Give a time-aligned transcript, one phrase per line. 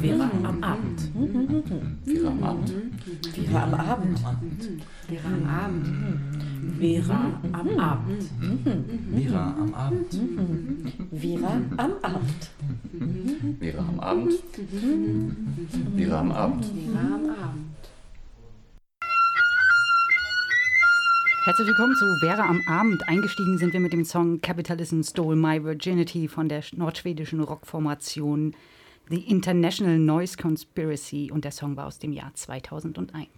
[0.00, 1.00] Vera am Abend.
[2.04, 2.72] Vera am Abend.
[3.34, 4.18] Vera am Abend.
[5.08, 5.90] Vera am Abend.
[6.80, 7.20] Vera
[7.52, 8.30] am Abend.
[9.12, 10.12] Vera am Abend.
[11.12, 12.50] Vera am Abend.
[13.60, 14.40] Vera am Abend.
[15.94, 16.64] Vera am Abend.
[16.72, 17.75] Vera am Abend.
[21.46, 23.08] Herzlich willkommen zu Vera am Abend.
[23.08, 28.56] Eingestiegen sind wir mit dem Song Capitalism Stole My Virginity von der nordschwedischen Rockformation
[29.08, 33.28] The International Noise Conspiracy und der Song war aus dem Jahr 2001.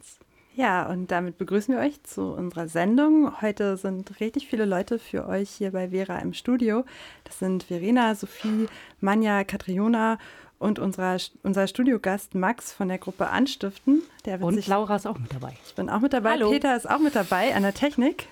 [0.57, 3.43] Ja, und damit begrüßen wir euch zu unserer Sendung.
[3.43, 6.87] Heute sind richtig viele Leute für euch hier bei Vera im Studio.
[7.25, 8.69] Das sind Verena, Sophie,
[9.03, 10.17] Manja, Katriona
[10.59, 14.03] und unserer, unser Studiogast Max von der Gruppe Anstiften.
[14.25, 15.57] Der und Laura ist auch mit dabei.
[15.67, 16.33] Ich bin auch mit dabei.
[16.33, 16.51] Hallo.
[16.51, 18.27] Peter ist auch mit dabei an der Technik.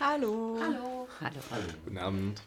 [0.00, 0.58] Hallo.
[0.60, 1.08] Hallo.
[1.20, 1.40] Hallo.
[1.50, 1.64] Hallo.
[1.84, 2.42] Guten Abend.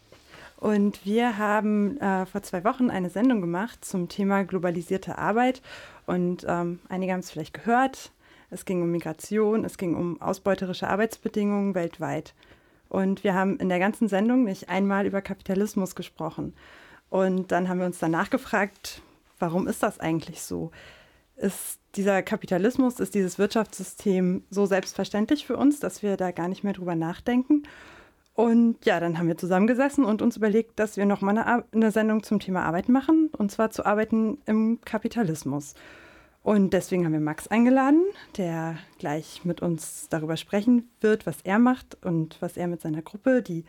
[0.58, 5.62] Und wir haben äh, vor zwei Wochen eine Sendung gemacht zum Thema globalisierte Arbeit.
[6.06, 8.12] Und ähm, einige haben es vielleicht gehört.
[8.50, 12.34] Es ging um Migration, es ging um ausbeuterische Arbeitsbedingungen weltweit.
[12.88, 16.54] Und wir haben in der ganzen Sendung nicht einmal über Kapitalismus gesprochen.
[17.10, 19.02] Und dann haben wir uns danach gefragt,
[19.38, 20.70] warum ist das eigentlich so?
[21.36, 26.64] Ist dieser Kapitalismus, ist dieses Wirtschaftssystem so selbstverständlich für uns, dass wir da gar nicht
[26.64, 27.64] mehr drüber nachdenken?
[28.34, 32.22] Und ja, dann haben wir zusammengesessen und uns überlegt, dass wir nochmal eine, eine Sendung
[32.24, 35.74] zum Thema Arbeit machen, und zwar zu Arbeiten im Kapitalismus.
[36.42, 38.02] Und deswegen haben wir Max eingeladen,
[38.36, 43.02] der gleich mit uns darüber sprechen wird, was er macht und was er mit seiner
[43.02, 43.64] Gruppe, die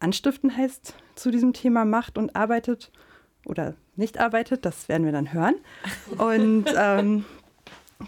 [0.00, 2.90] Anstiften heißt, zu diesem Thema macht und arbeitet
[3.46, 5.54] oder nicht arbeitet, das werden wir dann hören.
[6.18, 7.24] Und ähm,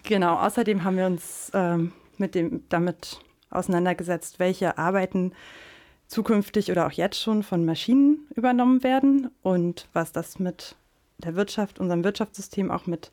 [0.02, 5.32] genau, außerdem haben wir uns ähm, mit dem, damit auseinandergesetzt, welche Arbeiten
[6.06, 10.74] zukünftig oder auch jetzt schon von Maschinen übernommen werden und was das mit
[11.18, 13.10] der Wirtschaft, unserem Wirtschaftssystem auch mit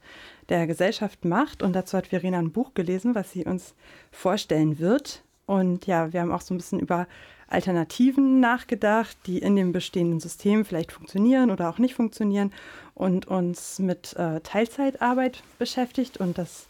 [0.50, 1.64] der Gesellschaft macht.
[1.64, 3.74] Und dazu hat Verena ein Buch gelesen, was sie uns
[4.12, 5.24] vorstellen wird.
[5.46, 7.08] Und ja, wir haben auch so ein bisschen über
[7.48, 12.52] Alternativen nachgedacht, die in dem bestehenden System vielleicht funktionieren oder auch nicht funktionieren
[12.94, 16.68] und uns mit äh, Teilzeitarbeit beschäftigt und das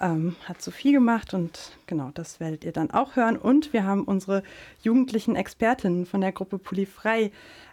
[0.00, 3.36] ähm, hat Sophie gemacht und genau, das werdet ihr dann auch hören.
[3.36, 4.42] Und wir haben unsere
[4.82, 7.30] jugendlichen Expertinnen von der Gruppe Polyfrei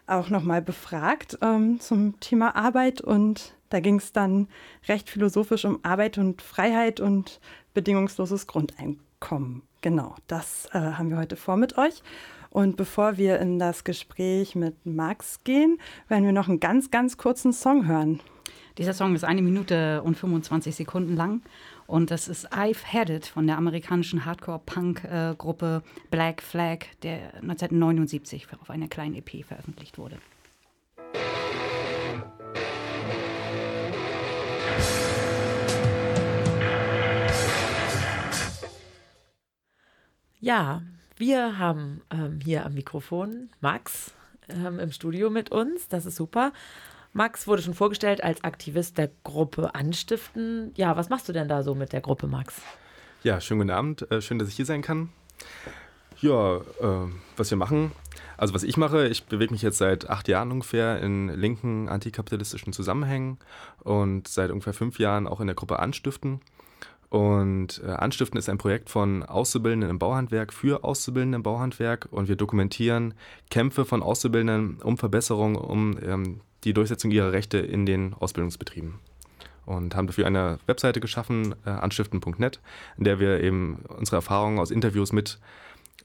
[0.07, 4.47] auch nochmal befragt ähm, zum Thema Arbeit und da ging es dann
[4.87, 7.39] recht philosophisch um Arbeit und Freiheit und
[7.73, 9.63] bedingungsloses Grundeinkommen.
[9.81, 12.03] Genau, das äh, haben wir heute vor mit euch.
[12.53, 17.17] Und bevor wir in das Gespräch mit Max gehen, werden wir noch einen ganz, ganz
[17.17, 18.19] kurzen Song hören.
[18.77, 21.41] Dieser Song ist eine Minute und 25 Sekunden lang
[21.87, 25.81] und das ist I've Had It von der amerikanischen Hardcore-Punk-Gruppe
[26.11, 30.19] Black Flag, der 1979 auf einer kleinen EP veröffentlicht wurde.
[40.39, 40.83] Ja,
[41.17, 44.13] wir haben ähm, hier am Mikrofon Max
[44.49, 45.87] ähm, im Studio mit uns.
[45.87, 46.51] Das ist super.
[47.13, 50.71] Max wurde schon vorgestellt als Aktivist der Gruppe Anstiften.
[50.75, 52.61] Ja, was machst du denn da so mit der Gruppe, Max?
[53.21, 54.11] Ja, schönen guten Abend.
[54.11, 55.09] Äh, schön, dass ich hier sein kann.
[56.19, 57.07] Ja, äh,
[57.37, 57.91] was wir machen.
[58.37, 62.73] Also was ich mache, ich bewege mich jetzt seit acht Jahren ungefähr in linken antikapitalistischen
[62.73, 63.37] Zusammenhängen
[63.83, 66.41] und seit ungefähr fünf Jahren auch in der Gruppe Anstiften.
[67.13, 72.27] Und äh, Anstiften ist ein Projekt von Auszubildenden im Bauhandwerk für Auszubildende im Bauhandwerk und
[72.27, 73.13] wir dokumentieren
[73.51, 78.95] Kämpfe von Auszubildenden um Verbesserung, um ähm, die Durchsetzung ihrer Rechte in den Ausbildungsbetrieben.
[79.67, 82.59] Und haben dafür eine Webseite geschaffen, äh, anstiften.net,
[82.97, 85.37] in der wir eben unsere Erfahrungen aus Interviews mit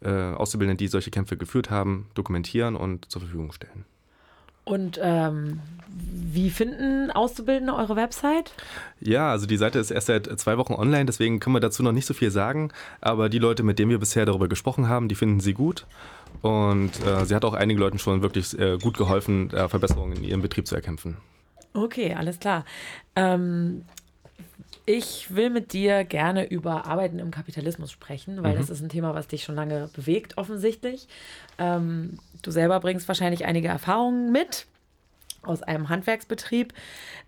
[0.03, 3.87] äh, Auszubildenden, die solche Kämpfe geführt haben, dokumentieren und zur Verfügung stellen.
[4.69, 8.53] Und ähm, wie finden Auszubildende eure Website?
[9.01, 11.93] Ja, also die Seite ist erst seit zwei Wochen online, deswegen können wir dazu noch
[11.93, 12.71] nicht so viel sagen.
[13.01, 15.87] Aber die Leute, mit denen wir bisher darüber gesprochen haben, die finden sie gut.
[16.43, 20.25] Und äh, sie hat auch einigen Leuten schon wirklich äh, gut geholfen, äh, Verbesserungen in
[20.25, 21.17] ihrem Betrieb zu erkämpfen.
[21.73, 22.67] Okay, alles klar.
[23.17, 23.85] Ähm,
[24.85, 28.59] ich will mit dir gerne über Arbeiten im Kapitalismus sprechen, weil mhm.
[28.59, 31.09] das ist ein Thema, was dich schon lange bewegt, offensichtlich.
[31.59, 34.67] Ähm, du selber bringst wahrscheinlich einige Erfahrungen mit
[35.49, 36.73] aus einem Handwerksbetrieb.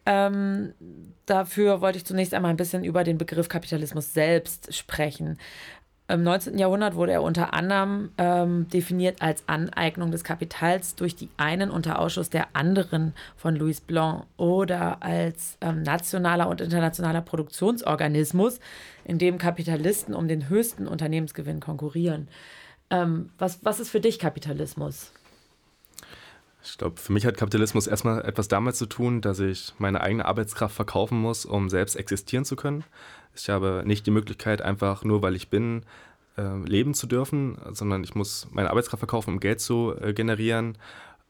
[0.07, 0.75] Ähm,
[1.27, 5.39] dafür wollte ich zunächst einmal ein bisschen über den Begriff Kapitalismus selbst sprechen.
[6.11, 6.59] Im 19.
[6.59, 12.01] Jahrhundert wurde er unter anderem ähm, definiert als Aneignung des Kapitals durch die einen unter
[12.01, 18.59] Ausschuss der anderen von Louis Blanc oder als ähm, nationaler und internationaler Produktionsorganismus,
[19.05, 22.27] in dem Kapitalisten um den höchsten Unternehmensgewinn konkurrieren.
[22.91, 25.13] Ähm, was, was ist für dich Kapitalismus?
[26.63, 30.25] Ich glaube, für mich hat Kapitalismus erstmal etwas damit zu tun, dass ich meine eigene
[30.27, 32.85] Arbeitskraft verkaufen muss, um selbst existieren zu können.
[33.35, 35.85] Ich habe nicht die Möglichkeit, einfach nur weil ich bin,
[36.37, 40.77] äh, leben zu dürfen, sondern ich muss meine Arbeitskraft verkaufen, um Geld zu äh, generieren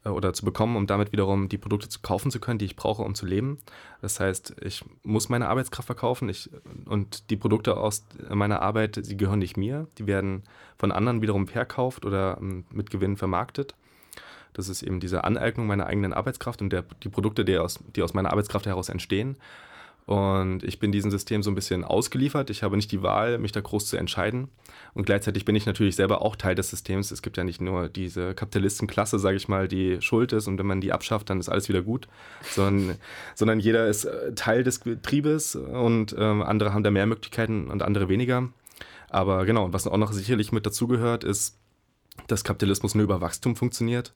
[0.03, 2.75] äh, oder zu bekommen, um damit wiederum die Produkte zu kaufen zu können, die ich
[2.75, 3.59] brauche, um zu leben.
[4.01, 6.49] Das heißt, ich muss meine Arbeitskraft verkaufen ich,
[6.85, 10.43] und die Produkte aus meiner Arbeit, sie gehören nicht mir, die werden
[10.77, 13.75] von anderen wiederum verkauft oder ähm, mit Gewinn vermarktet.
[14.53, 18.03] Das ist eben diese Aneignung meiner eigenen Arbeitskraft und der, die Produkte, die aus, die
[18.03, 19.37] aus meiner Arbeitskraft heraus entstehen.
[20.07, 22.49] Und ich bin diesem System so ein bisschen ausgeliefert.
[22.49, 24.49] Ich habe nicht die Wahl, mich da groß zu entscheiden.
[24.93, 27.11] Und gleichzeitig bin ich natürlich selber auch Teil des Systems.
[27.11, 30.65] Es gibt ja nicht nur diese Kapitalistenklasse, sage ich mal, die schuld ist und wenn
[30.65, 32.07] man die abschafft, dann ist alles wieder gut,
[32.49, 32.97] sondern,
[33.35, 37.83] sondern jeder ist äh, Teil des Betriebes und ähm, andere haben da mehr Möglichkeiten und
[37.83, 38.49] andere weniger.
[39.09, 41.57] Aber genau, und was auch noch sicherlich mit dazugehört, ist,
[42.27, 44.13] dass Kapitalismus nur über Wachstum funktioniert.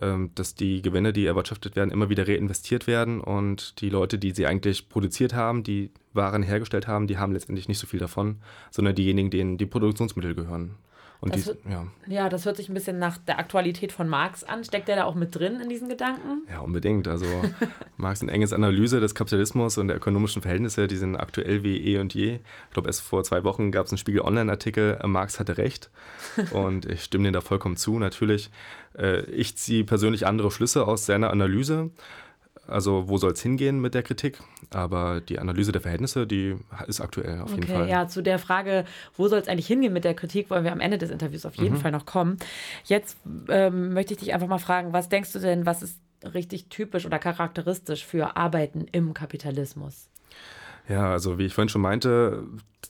[0.00, 4.30] Ähm, dass die Gewinne, die erwirtschaftet werden, immer wieder reinvestiert werden und die Leute, die
[4.30, 8.36] sie eigentlich produziert haben, die Waren hergestellt haben, die haben letztendlich nicht so viel davon,
[8.70, 10.76] sondern diejenigen, denen die Produktionsmittel gehören.
[11.20, 11.86] Und das dies, hört, ja.
[12.06, 14.62] ja, das hört sich ein bisschen nach der Aktualität von Marx an.
[14.62, 16.42] Steckt der da auch mit drin in diesen Gedanken?
[16.48, 17.08] Ja, unbedingt.
[17.08, 17.26] Also
[17.96, 21.98] Marx eine enges Analyse des Kapitalismus und der ökonomischen Verhältnisse, die sind aktuell wie eh
[21.98, 22.34] und je.
[22.34, 25.90] Ich glaube, erst vor zwei Wochen gab es einen Spiegel Online-Artikel, äh, Marx hatte recht.
[26.52, 28.50] Und ich stimme dir da vollkommen zu, natürlich.
[28.96, 31.90] Äh, ich ziehe persönlich andere Schlüsse aus seiner Analyse.
[32.68, 34.38] Also wo soll es hingehen mit der Kritik?
[34.70, 36.56] Aber die Analyse der Verhältnisse, die
[36.86, 37.88] ist aktuell auf jeden Okay, Fall.
[37.88, 38.84] ja, zu der Frage,
[39.16, 41.54] wo soll es eigentlich hingehen mit der Kritik, wollen wir am Ende des Interviews auf
[41.56, 41.80] jeden Mhm.
[41.80, 42.36] Fall noch kommen.
[42.84, 43.16] Jetzt
[43.48, 45.98] ähm, möchte ich dich einfach mal fragen, was denkst du denn, was ist
[46.34, 50.08] richtig typisch oder charakteristisch für Arbeiten im Kapitalismus?
[50.88, 52.44] Ja, also wie ich vorhin schon meinte,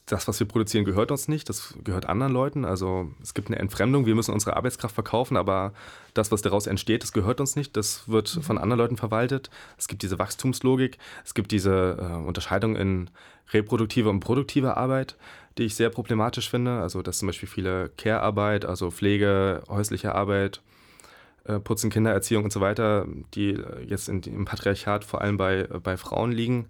[0.05, 2.63] das, was wir produzieren, gehört uns nicht, das gehört anderen Leuten.
[2.63, 5.73] Also es gibt eine Entfremdung, wir müssen unsere Arbeitskraft verkaufen, aber
[6.13, 9.49] das, was daraus entsteht, das gehört uns nicht, das wird von anderen Leuten verwaltet.
[9.77, 13.09] Es gibt diese Wachstumslogik, es gibt diese äh, Unterscheidung in
[13.51, 15.17] reproduktive und produktive Arbeit,
[15.57, 16.79] die ich sehr problematisch finde.
[16.79, 20.61] Also dass zum Beispiel viele Care-Arbeit, also Pflege, häusliche Arbeit,
[21.43, 25.61] äh, Putzen, Kindererziehung und so weiter, die äh, jetzt in, im Patriarchat vor allem bei,
[25.61, 26.67] äh, bei Frauen liegen,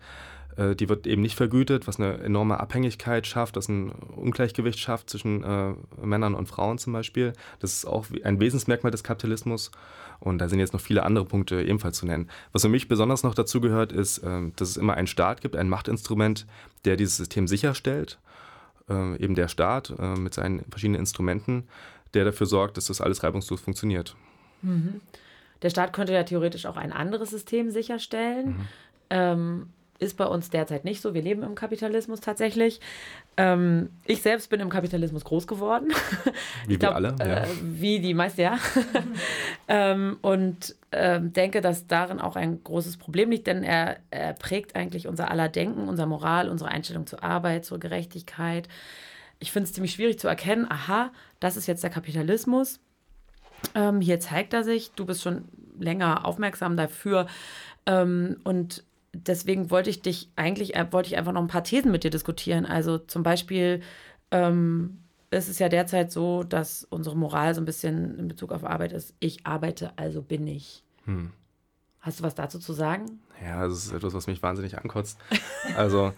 [0.59, 5.09] äh, die wird eben nicht vergütet, was eine enorme Abhängigkeit schafft, das ein Ungleichgewicht schafft
[5.09, 7.33] zwischen äh, Männern und Frauen zum Beispiel.
[7.59, 9.71] Das ist auch ein Wesensmerkmal des Kapitalismus.
[10.19, 12.29] Und da sind jetzt noch viele andere Punkte ebenfalls zu nennen.
[12.51, 15.55] Was für mich besonders noch dazu gehört, ist, äh, dass es immer einen Staat gibt,
[15.55, 16.45] ein Machtinstrument,
[16.83, 18.19] der dieses System sicherstellt.
[18.89, 21.69] Äh, eben der Staat äh, mit seinen verschiedenen Instrumenten,
[22.13, 24.15] der dafür sorgt, dass das alles reibungslos funktioniert.
[25.61, 28.47] Der Staat könnte ja theoretisch auch ein anderes System sicherstellen.
[28.47, 28.67] Mhm.
[29.11, 29.67] Ähm,
[29.99, 31.13] ist bei uns derzeit nicht so.
[31.13, 32.79] Wir leben im Kapitalismus tatsächlich.
[33.37, 35.89] Ähm, ich selbst bin im Kapitalismus groß geworden.
[36.67, 37.15] Wie Ich glaub, wir alle.
[37.19, 37.43] Ja.
[37.43, 38.57] Äh, wie die meisten, ja.
[39.67, 44.75] ähm, und ähm, denke, dass darin auch ein großes Problem liegt, denn er, er prägt
[44.75, 48.67] eigentlich unser aller Denken, unser Moral, unsere Einstellung zur Arbeit, zur Gerechtigkeit.
[49.39, 52.79] Ich finde es ziemlich schwierig zu erkennen, aha, das ist jetzt der Kapitalismus.
[53.75, 55.45] Ähm, hier zeigt er sich, du bist schon
[55.77, 57.27] länger aufmerksam dafür.
[57.85, 58.83] Ähm, und
[59.13, 62.11] deswegen wollte ich dich eigentlich, äh, wollte ich einfach noch ein paar Thesen mit dir
[62.11, 62.65] diskutieren.
[62.65, 63.81] Also zum Beispiel
[64.31, 64.99] ähm,
[65.31, 68.93] ist es ja derzeit so, dass unsere Moral so ein bisschen in Bezug auf Arbeit
[68.93, 70.83] ist, ich arbeite, also bin ich.
[71.05, 71.31] Hm.
[71.99, 73.19] Hast du was dazu zu sagen?
[73.43, 75.19] Ja, das ist etwas, was mich wahnsinnig ankotzt.
[75.75, 76.13] Also,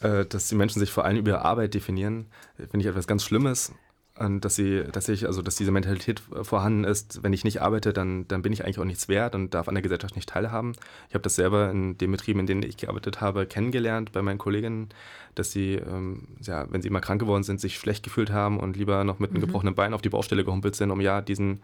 [0.00, 3.72] äh, dass die Menschen sich vor allem über Arbeit definieren, finde ich etwas ganz Schlimmes.
[4.18, 7.92] Und dass sie, dass ich, also dass diese Mentalität vorhanden ist, wenn ich nicht arbeite,
[7.92, 10.72] dann, dann bin ich eigentlich auch nichts wert und darf an der Gesellschaft nicht teilhaben.
[11.08, 14.38] Ich habe das selber in den Betrieben, in denen ich gearbeitet habe, kennengelernt bei meinen
[14.38, 14.88] Kolleginnen,
[15.34, 18.78] dass sie, ähm, ja, wenn sie mal krank geworden sind, sich schlecht gefühlt haben und
[18.78, 21.60] lieber noch mit einem gebrochenen Bein auf die Baustelle gehumpelt sind, um ja diesen,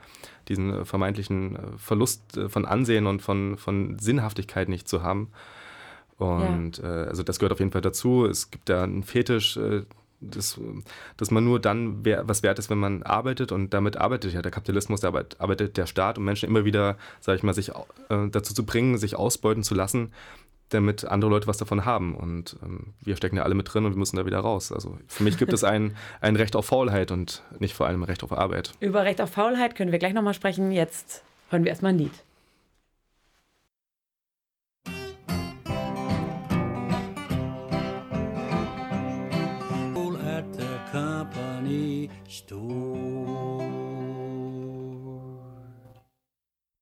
[0.49, 5.29] diesen äh, vermeintlichen äh, Verlust äh, von Ansehen und von, von Sinnhaftigkeit nicht zu haben.
[6.19, 8.27] Und äh, also das gehört auf jeden Fall dazu.
[8.27, 9.85] Es gibt da einen Fetisch, äh,
[10.23, 10.61] das,
[11.17, 13.53] dass man nur dann wer, was wert ist, wenn man arbeitet.
[13.53, 16.97] Und damit arbeitet ja der Kapitalismus, da arbeit- arbeitet der Staat, um Menschen immer wieder,
[17.21, 20.13] sage ich mal, sich äh, dazu zu bringen, sich ausbeuten zu lassen,
[20.69, 22.15] damit andere Leute was davon haben.
[22.15, 24.73] Und ähm, wir stecken ja alle mit drin und wir müssen da wieder raus.
[24.73, 28.07] Also für mich gibt es ein, ein Recht auf Faulheit und nicht vor allem ein
[28.07, 28.73] Recht auf Arbeit.
[28.81, 30.73] Über Recht auf Faulheit können wir gleich nochmal sprechen.
[30.73, 32.13] Jetzt hören wir erstmal ein Lied.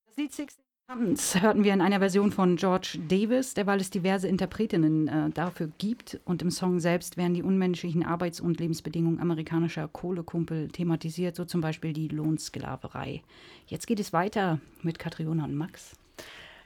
[0.07, 3.91] Das Lied 16 Abends hörten wir in einer Version von George Davis, der weil es
[3.91, 9.19] diverse Interpretinnen äh, dafür gibt und im Song selbst werden die unmenschlichen Arbeits- und Lebensbedingungen
[9.19, 13.23] amerikanischer Kohlekumpel thematisiert, so zum Beispiel die Lohnsklaverei.
[13.67, 15.97] Jetzt geht es weiter mit Katriona und Max.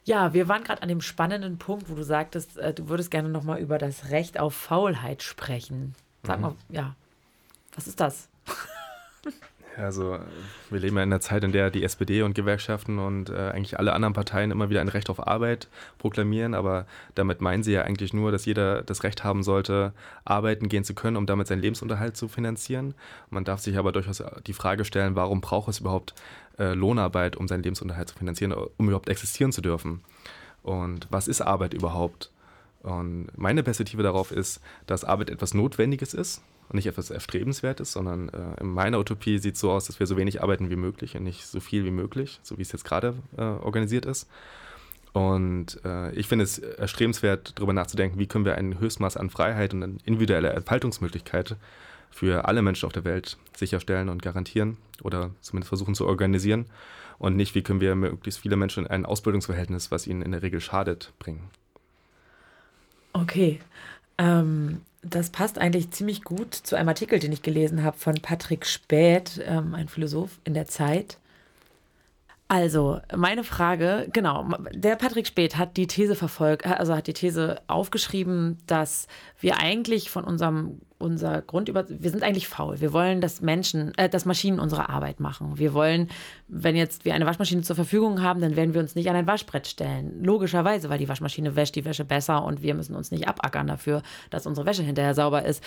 [0.05, 3.31] Ja, wir waren gerade an dem spannenden Punkt, wo du sagtest, äh, du würdest gerne
[3.31, 5.95] nochmal über das Recht auf Faulheit sprechen.
[6.23, 6.97] Sag mal, ja,
[7.75, 8.29] was ist das?
[9.77, 10.19] Also
[10.71, 13.79] wir leben ja in einer Zeit, in der die SPD und Gewerkschaften und äh, eigentlich
[13.79, 17.83] alle anderen Parteien immer wieder ein Recht auf Arbeit proklamieren, aber damit meinen sie ja
[17.83, 19.93] eigentlich nur, dass jeder das Recht haben sollte,
[20.25, 22.95] arbeiten gehen zu können, um damit seinen Lebensunterhalt zu finanzieren.
[23.31, 26.15] Man darf sich aber durchaus die Frage stellen, warum braucht es überhaupt
[26.59, 30.03] äh, Lohnarbeit, um seinen Lebensunterhalt zu finanzieren, um überhaupt existieren zu dürfen?
[30.63, 32.31] Und was ist Arbeit überhaupt?
[32.83, 38.61] Und meine Perspektive darauf ist, dass Arbeit etwas Notwendiges ist, nicht etwas Erstrebenswertes, sondern äh,
[38.61, 41.25] in meiner Utopie sieht es so aus, dass wir so wenig arbeiten wie möglich und
[41.25, 44.29] nicht so viel wie möglich, so wie es jetzt gerade äh, organisiert ist.
[45.13, 49.73] Und äh, ich finde es erstrebenswert, darüber nachzudenken, wie können wir ein Höchstmaß an Freiheit
[49.73, 51.57] und an individueller Entfaltungsmöglichkeit
[52.11, 56.67] für alle Menschen auf der Welt sicherstellen und garantieren oder zumindest versuchen zu organisieren
[57.19, 60.43] und nicht, wie können wir möglichst viele Menschen in ein Ausbildungsverhältnis, was ihnen in der
[60.43, 61.49] Regel schadet, bringen.
[63.13, 63.61] Okay.
[64.19, 68.67] Ähm, das passt eigentlich ziemlich gut zu einem Artikel, den ich gelesen habe von Patrick
[68.67, 71.19] Späth, ähm, ein Philosoph in der Zeit.
[72.49, 77.61] Also, meine Frage, genau, der Patrick Späth hat die These verfolgt, also hat die These
[77.67, 79.09] aufgeschrieben, dass
[79.41, 82.81] wir eigentlich von unserem unser Grundüber wir sind eigentlich faul.
[82.81, 85.59] Wir wollen, dass Menschen, äh, dass Maschinen unsere Arbeit machen.
[85.59, 86.09] Wir wollen,
[86.49, 89.27] wenn jetzt wir eine Waschmaschine zur Verfügung haben, dann werden wir uns nicht an ein
[89.27, 90.25] Waschbrett stellen.
[90.25, 94.03] Logischerweise, weil die Waschmaschine wäscht die Wäsche besser und wir müssen uns nicht abackern dafür,
[94.31, 95.63] dass unsere Wäsche hinterher sauber ist.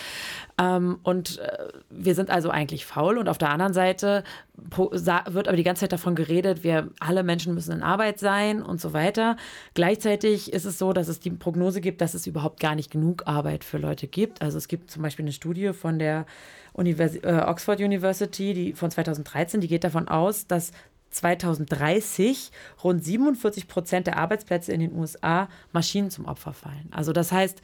[0.60, 4.24] Ähm, und äh, wir sind also eigentlich faul und auf der anderen Seite
[4.70, 8.80] wird aber die ganze Zeit davon geredet, wir alle Menschen müssen in Arbeit sein und
[8.80, 9.36] so weiter.
[9.74, 13.26] Gleichzeitig ist es so, dass es die Prognose gibt, dass es überhaupt gar nicht genug
[13.26, 14.42] Arbeit für Leute gibt.
[14.42, 16.26] Also es gibt zum Beispiel eine Studie von der
[16.72, 20.72] Univers äh, Oxford University, die von 2013, die geht davon aus, dass
[21.10, 22.50] 2030
[22.84, 26.88] rund 47 Prozent der Arbeitsplätze in den USA Maschinen zum Opfer fallen.
[26.90, 27.62] Also das heißt,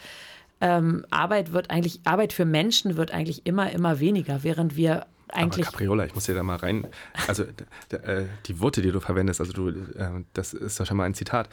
[0.61, 5.67] ähm, Arbeit wird eigentlich, Arbeit für Menschen wird eigentlich immer, immer weniger, während wir eigentlich.
[5.67, 6.87] Aber Capriola, ich muss dir da mal rein.
[7.27, 11.05] Also äh, die Worte, die du verwendest, also du, äh, das ist doch schon mal
[11.05, 11.49] ein Zitat.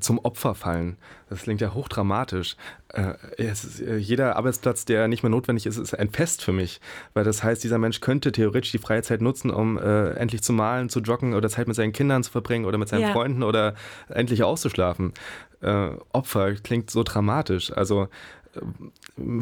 [0.00, 0.96] Zum Opfer fallen.
[1.28, 2.56] Das klingt ja hochdramatisch.
[2.88, 6.80] Äh, ist, äh, jeder Arbeitsplatz, der nicht mehr notwendig ist, ist ein Fest für mich.
[7.14, 10.52] Weil das heißt, dieser Mensch könnte theoretisch die freie Zeit nutzen, um äh, endlich zu
[10.52, 13.12] malen, zu joggen oder Zeit mit seinen Kindern zu verbringen oder mit seinen ja.
[13.12, 13.74] Freunden oder
[14.08, 15.12] endlich auszuschlafen.
[15.60, 17.72] Äh, Opfer klingt so dramatisch.
[17.72, 18.08] Also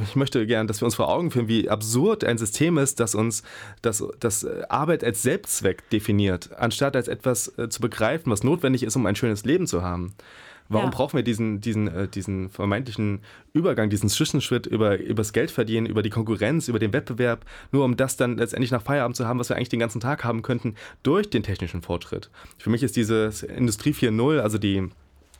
[0.03, 3.15] ich möchte gerne, dass wir uns vor Augen führen, wie absurd ein System ist, das
[3.15, 3.43] uns
[3.83, 8.97] das, das Arbeit als Selbstzweck definiert, anstatt als etwas äh, zu begreifen, was notwendig ist,
[8.97, 10.15] um ein schönes Leben zu haben.
[10.69, 10.97] Warum ja.
[10.97, 13.21] brauchen wir diesen, diesen, äh, diesen vermeintlichen
[13.53, 17.97] Übergang, diesen Zwischenschritt über, über das Geldverdienen, über die Konkurrenz, über den Wettbewerb, nur um
[17.97, 20.75] das dann letztendlich nach Feierabend zu haben, was wir eigentlich den ganzen Tag haben könnten,
[21.03, 22.31] durch den technischen Fortschritt?
[22.57, 24.89] Für mich ist dieses Industrie 4.0, also die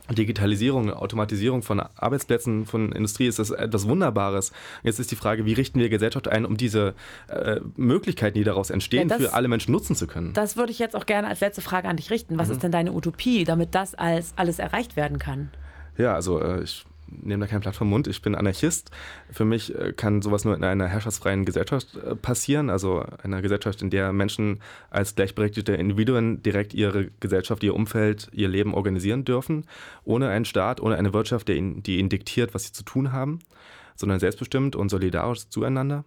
[0.09, 4.51] Digitalisierung, Automatisierung von Arbeitsplätzen, von Industrie ist das etwas Wunderbares.
[4.83, 6.93] Jetzt ist die Frage, wie richten wir Gesellschaft ein, um diese
[7.27, 10.33] äh, Möglichkeiten, die daraus entstehen, ja, das, für alle Menschen nutzen zu können?
[10.33, 12.37] Das würde ich jetzt auch gerne als letzte Frage an dich richten.
[12.37, 12.53] Was mhm.
[12.53, 15.49] ist denn deine Utopie, damit das als alles erreicht werden kann?
[15.97, 16.85] Ja, also äh, ich
[17.21, 18.07] nehme da kein Blatt vom Mund.
[18.07, 18.91] Ich bin Anarchist.
[19.31, 23.81] Für mich äh, kann sowas nur in einer herrschaftsfreien Gesellschaft äh, passieren, also einer Gesellschaft,
[23.81, 29.65] in der Menschen als gleichberechtigte Individuen direkt ihre Gesellschaft, ihr Umfeld, ihr Leben organisieren dürfen,
[30.03, 33.11] ohne einen Staat, ohne eine Wirtschaft, die ihnen, die ihnen diktiert, was sie zu tun
[33.11, 33.39] haben,
[33.95, 36.05] sondern selbstbestimmt und solidarisch zueinander.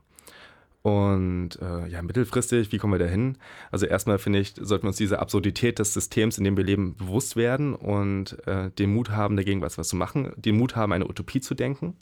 [0.89, 3.37] Und äh, ja, mittelfristig, wie kommen wir da hin?
[3.71, 6.97] Also erstmal finde ich, sollten wir uns diese Absurdität des Systems, in dem wir leben,
[6.97, 10.95] bewusst werden und äh, den Mut haben, dagegen was, was zu machen, den Mut haben,
[10.95, 11.95] eine Utopie zu denken.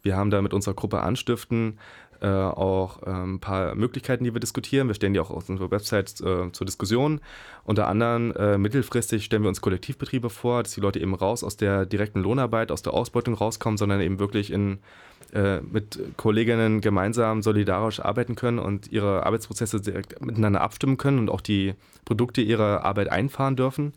[0.00, 1.78] Wir haben da mit unserer Gruppe Anstiften
[2.20, 4.88] äh, auch äh, ein paar Möglichkeiten, die wir diskutieren.
[4.88, 7.20] Wir stellen die auch auf unserer Website äh, zur Diskussion.
[7.64, 11.56] Unter anderem äh, mittelfristig stellen wir uns Kollektivbetriebe vor, dass die Leute eben raus aus
[11.56, 14.78] der direkten Lohnarbeit, aus der Ausbeutung rauskommen, sondern eben wirklich in
[15.34, 21.28] äh, mit Kolleginnen gemeinsam solidarisch arbeiten können und ihre Arbeitsprozesse direkt miteinander abstimmen können und
[21.28, 21.74] auch die
[22.06, 23.92] Produkte ihrer Arbeit einfahren dürfen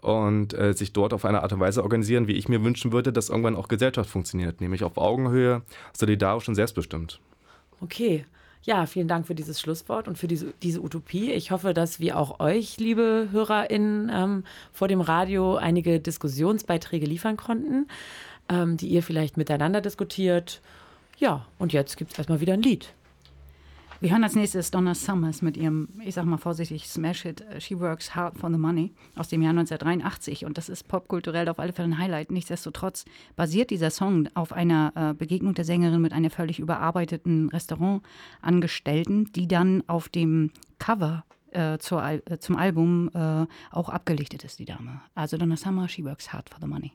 [0.00, 3.12] und äh, sich dort auf eine Art und Weise organisieren, wie ich mir wünschen würde,
[3.12, 7.20] dass irgendwann auch Gesellschaft funktioniert, nämlich auf Augenhöhe, solidarisch und selbstbestimmt.
[7.82, 8.24] Okay.
[8.64, 11.32] Ja, vielen Dank für dieses Schlusswort und für diese, diese Utopie.
[11.32, 17.36] Ich hoffe, dass wir auch euch, liebe HörerInnen, ähm, vor dem Radio einige Diskussionsbeiträge liefern
[17.36, 17.88] konnten
[18.48, 20.60] ähm, die ihr vielleicht miteinander diskutiert.
[21.18, 22.92] Ja, und jetzt gibt es erstmal wieder ein Lied.
[24.02, 27.78] Wir hören als nächstes Donna Summers mit ihrem, ich sag mal vorsichtig, Smash-Hit äh, She
[27.78, 30.44] Works Hard for the Money aus dem Jahr 1983.
[30.44, 32.32] Und das ist popkulturell auf alle Fälle ein Highlight.
[32.32, 33.04] Nichtsdestotrotz
[33.36, 39.46] basiert dieser Song auf einer äh, Begegnung der Sängerin mit einer völlig überarbeiteten Restaurantangestellten, die
[39.46, 45.00] dann auf dem Cover äh, zur, äh, zum Album äh, auch abgelichtet ist, die Dame.
[45.14, 46.90] Also Donna Summer, She Works Hard for the Money.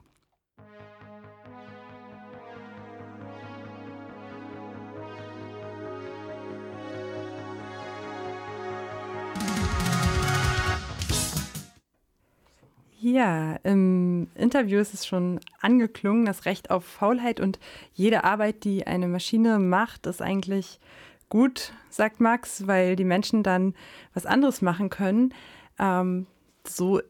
[13.00, 17.60] Ja, im Interview ist es schon angeklungen, das Recht auf Faulheit und
[17.94, 20.80] jede Arbeit, die eine Maschine macht, ist eigentlich
[21.28, 23.74] gut, sagt Max, weil die Menschen dann
[24.14, 25.32] was anderes machen können.
[25.78, 26.26] Ähm,
[26.66, 27.00] so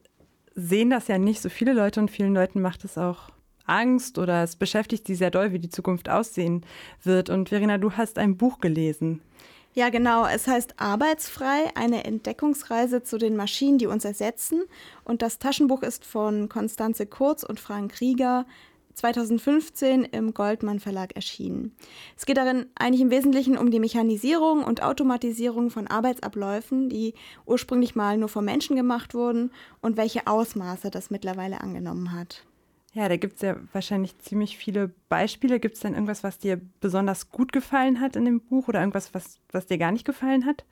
[0.55, 3.31] sehen das ja nicht so viele Leute und vielen Leuten macht es auch
[3.65, 6.67] Angst oder es beschäftigt sie sehr doll, wie die Zukunft aussehen
[7.03, 7.31] wird.
[7.31, 9.23] Und Verena, du hast ein Buch gelesen.
[9.75, 10.27] Ja, genau.
[10.27, 14.63] Es heißt Arbeitsfrei, eine Entdeckungsreise zu den Maschinen, die uns ersetzen.
[15.05, 18.47] Und das Taschenbuch ist von Konstanze Kurz und Frank Krieger
[18.99, 21.77] 2015 im Goldmann Verlag erschienen.
[22.17, 27.15] Es geht darin eigentlich im Wesentlichen um die Mechanisierung und Automatisierung von Arbeitsabläufen, die
[27.47, 32.45] ursprünglich mal nur von Menschen gemacht wurden und welche Ausmaße das mittlerweile angenommen hat.
[32.99, 35.61] Ja, da gibt es ja wahrscheinlich ziemlich viele Beispiele.
[35.61, 39.15] Gibt es denn irgendwas, was dir besonders gut gefallen hat in dem Buch oder irgendwas,
[39.15, 40.65] was, was dir gar nicht gefallen hat?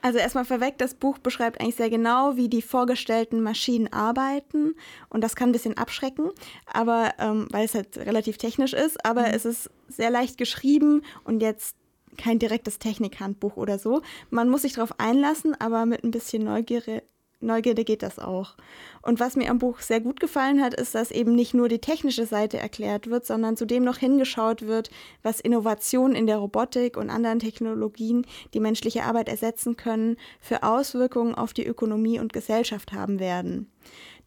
[0.00, 4.76] Also erstmal vorweg, das Buch beschreibt eigentlich sehr genau, wie die vorgestellten Maschinen arbeiten.
[5.08, 6.30] Und das kann ein bisschen abschrecken,
[6.72, 9.34] aber ähm, weil es halt relativ technisch ist, aber mhm.
[9.34, 11.74] es ist sehr leicht geschrieben und jetzt
[12.16, 14.02] kein direktes Technikhandbuch oder so.
[14.30, 17.02] Man muss sich darauf einlassen, aber mit ein bisschen Neugierde,
[17.40, 18.54] Neugierde geht das auch.
[19.02, 21.80] Und was mir am Buch sehr gut gefallen hat, ist, dass eben nicht nur die
[21.80, 24.90] technische Seite erklärt wird, sondern zudem noch hingeschaut wird,
[25.22, 31.34] was Innovationen in der Robotik und anderen Technologien, die menschliche Arbeit ersetzen können, für Auswirkungen
[31.34, 33.70] auf die Ökonomie und Gesellschaft haben werden.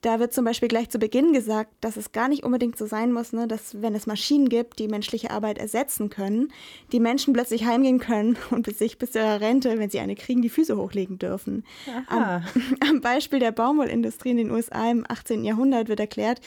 [0.01, 3.11] Da wird zum Beispiel gleich zu Beginn gesagt, dass es gar nicht unbedingt so sein
[3.11, 6.53] muss, ne, dass wenn es Maschinen gibt, die menschliche Arbeit ersetzen können,
[6.93, 10.41] die Menschen plötzlich heimgehen können und sich bis zu ihrer Rente, wenn sie eine kriegen,
[10.41, 11.65] die Füße hochlegen dürfen.
[12.07, 12.43] Am,
[12.89, 15.43] am Beispiel der Baumwollindustrie in den USA im 18.
[15.43, 16.39] Jahrhundert wird erklärt,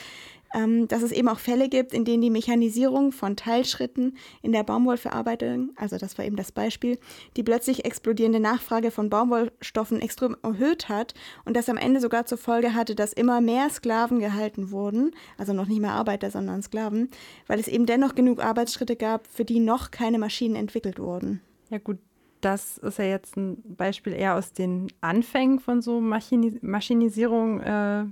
[0.53, 4.63] ähm, dass es eben auch Fälle gibt, in denen die Mechanisierung von Teilschritten in der
[4.63, 6.99] Baumwollverarbeitung, also das war eben das Beispiel,
[7.35, 11.13] die plötzlich explodierende Nachfrage von Baumwollstoffen extrem erhöht hat
[11.45, 15.53] und das am Ende sogar zur Folge hatte, dass immer mehr Sklaven gehalten wurden, also
[15.53, 17.09] noch nicht mehr Arbeiter, sondern Sklaven,
[17.47, 21.41] weil es eben dennoch genug Arbeitsschritte gab, für die noch keine Maschinen entwickelt wurden.
[21.69, 21.97] Ja gut,
[22.41, 28.05] das ist ja jetzt ein Beispiel eher aus den Anfängen von so Maschini Maschinisierung, äh,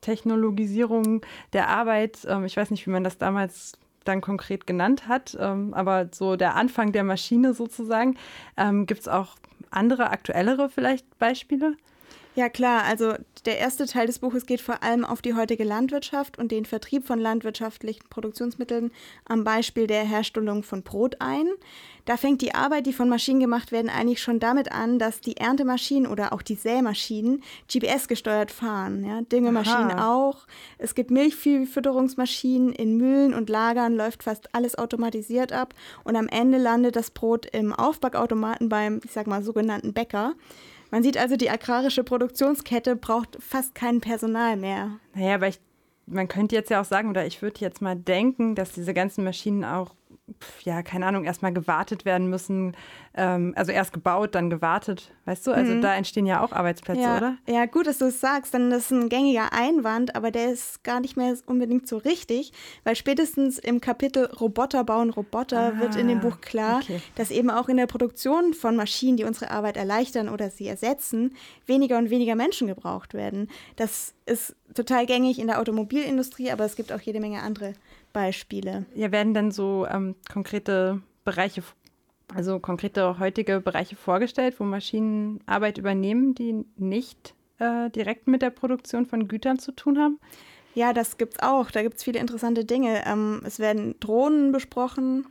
[0.00, 2.18] Technologisierung der Arbeit.
[2.28, 3.72] Ähm, ich weiß nicht, wie man das damals
[4.04, 8.16] dann konkret genannt hat, ähm, aber so der Anfang der Maschine sozusagen.
[8.56, 9.36] Ähm, Gibt es auch
[9.70, 11.76] andere, aktuellere vielleicht Beispiele?
[12.36, 13.14] Ja klar, also
[13.44, 17.06] der erste Teil des Buches geht vor allem auf die heutige Landwirtschaft und den Vertrieb
[17.06, 18.92] von landwirtschaftlichen Produktionsmitteln
[19.24, 21.48] am Beispiel der Herstellung von Brot ein.
[22.04, 25.36] Da fängt die Arbeit, die von Maschinen gemacht werden, eigentlich schon damit an, dass die
[25.36, 29.04] Erntemaschinen oder auch die Sämaschinen GPS gesteuert fahren.
[29.04, 29.22] Ja?
[29.22, 30.12] Düngemaschinen Aha.
[30.12, 30.46] auch.
[30.78, 36.58] Es gibt Milchviehfütterungsmaschinen in Mühlen und Lagern, läuft fast alles automatisiert ab und am Ende
[36.58, 40.34] landet das Brot im Aufbackautomaten beim, ich sag mal, sogenannten Bäcker.
[40.90, 44.98] Man sieht also, die agrarische Produktionskette braucht fast kein Personal mehr.
[45.14, 45.60] Naja, aber ich,
[46.06, 49.24] man könnte jetzt ja auch sagen, oder ich würde jetzt mal denken, dass diese ganzen
[49.24, 49.94] Maschinen auch
[50.62, 52.76] ja, keine Ahnung, erstmal gewartet werden müssen.
[53.14, 55.52] Ähm, also erst gebaut, dann gewartet, weißt du?
[55.52, 55.82] Also mhm.
[55.82, 57.16] da entstehen ja auch Arbeitsplätze, ja.
[57.16, 57.36] oder?
[57.48, 60.84] Ja, gut, dass du es sagst, denn das ist ein gängiger Einwand, aber der ist
[60.84, 62.52] gar nicht mehr unbedingt so richtig,
[62.84, 67.00] weil spätestens im Kapitel Roboter bauen Roboter ah, wird in dem Buch klar, okay.
[67.16, 71.34] dass eben auch in der Produktion von Maschinen, die unsere Arbeit erleichtern oder sie ersetzen,
[71.66, 73.48] weniger und weniger Menschen gebraucht werden.
[73.76, 77.74] Das ist total gängig in der Automobilindustrie, aber es gibt auch jede Menge andere
[78.12, 78.86] Beispiele.
[78.94, 81.62] Ja, werden dann so ähm, konkrete Bereiche,
[82.34, 88.50] also konkrete heutige Bereiche vorgestellt, wo Maschinen Arbeit übernehmen, die nicht äh, direkt mit der
[88.50, 90.18] Produktion von Gütern zu tun haben?
[90.74, 91.70] Ja, das gibt es auch.
[91.70, 93.02] Da gibt es viele interessante Dinge.
[93.06, 95.26] Ähm, es werden Drohnen besprochen,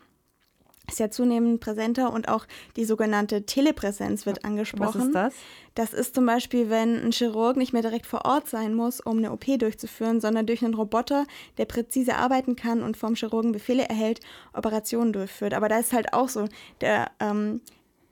[0.90, 5.00] ist ja zunehmend präsenter und auch die sogenannte Telepräsenz wird angesprochen.
[5.00, 5.34] Was ist das?
[5.76, 9.20] Das ist zum Beispiel, wenn ein Chirurg nicht mehr direkt vor Ort sein muss, um
[9.20, 11.26] eine OP durchzuführen, sondern durch einen Roboter,
[11.58, 14.20] der präzise arbeiten kann und vom Chirurgen Befehle erhält,
[14.54, 15.54] Operationen durchführt.
[15.54, 16.46] Aber da ist halt auch so,
[16.82, 17.62] der ähm,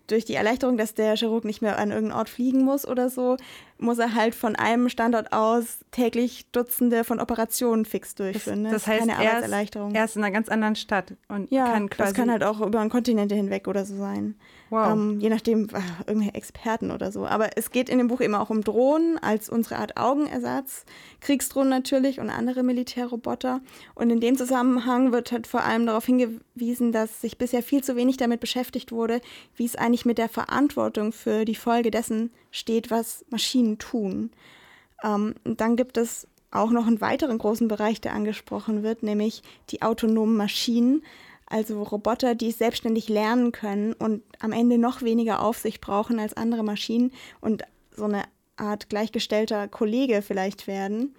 [0.08, 3.38] durch die Erleichterung, dass der Chirurg nicht mehr an irgendeinen Ort fliegen muss oder so,
[3.78, 8.64] muss er halt von einem Standort aus täglich Dutzende von Operationen fix durchführen.
[8.64, 8.72] Ne?
[8.72, 9.96] Das, das heißt, keine er ist, Arbeitserleichterung.
[9.96, 12.10] er ist in einer ganz anderen Stadt und ja, kann quasi.
[12.10, 14.36] das kann halt auch über Kontinente hinweg oder so sein.
[14.70, 14.94] Wow.
[14.94, 17.26] Ähm, je nachdem, äh, irgendwelche Experten oder so.
[17.26, 20.86] Aber es geht in dem Buch immer auch um Drohnen als unsere Art Augenersatz.
[21.22, 23.62] Kriegsdrohnen natürlich und andere Militärroboter.
[23.96, 27.96] Und in dem Zusammenhang wird halt vor allem darauf hingewiesen, dass sich bisher viel zu
[27.96, 29.22] wenig damit beschäftigt wurde,
[29.56, 34.32] wie es eigentlich mit der Verantwortung für die Folge dessen steht, was Maschinen tun.
[35.04, 39.44] Ähm, und dann gibt es auch noch einen weiteren großen Bereich, der angesprochen wird, nämlich
[39.70, 41.04] die autonomen Maschinen,
[41.50, 46.64] also Roboter, die selbstständig lernen können und am Ende noch weniger Aufsicht brauchen als andere
[46.64, 47.64] Maschinen und
[47.96, 48.24] so eine
[48.58, 51.16] Art gleichgestellter Kollege vielleicht werden.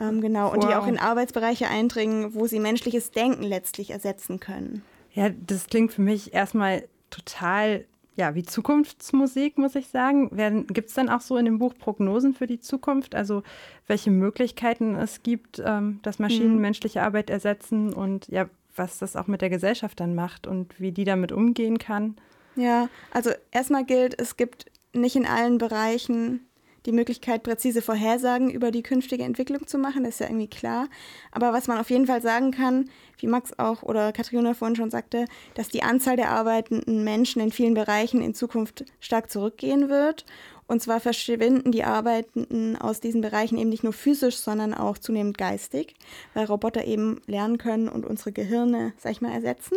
[0.00, 4.82] Ähm, genau, und die auch in Arbeitsbereiche eindringen, wo sie menschliches Denken letztlich ersetzen können.
[5.12, 10.66] Ja, das klingt für mich erstmal total ja, wie Zukunftsmusik, muss ich sagen.
[10.68, 13.14] Gibt es dann auch so in dem Buch Prognosen für die Zukunft?
[13.14, 13.42] Also
[13.86, 16.60] welche Möglichkeiten es gibt, ähm, dass Maschinen Mhm.
[16.60, 20.92] menschliche Arbeit ersetzen und ja, was das auch mit der Gesellschaft dann macht und wie
[20.92, 22.16] die damit umgehen kann?
[22.56, 26.46] Ja, also erstmal gilt, es gibt nicht in allen Bereichen
[26.86, 30.88] die Möglichkeit, präzise Vorhersagen über die künftige Entwicklung zu machen, das ist ja irgendwie klar.
[31.30, 34.90] Aber was man auf jeden Fall sagen kann, wie Max auch oder Katharina vorhin schon
[34.90, 40.24] sagte, dass die Anzahl der arbeitenden Menschen in vielen Bereichen in Zukunft stark zurückgehen wird.
[40.66, 45.36] Und zwar verschwinden die Arbeitenden aus diesen Bereichen eben nicht nur physisch, sondern auch zunehmend
[45.36, 45.94] geistig,
[46.34, 49.76] weil Roboter eben lernen können und unsere Gehirne, sag ich mal, ersetzen.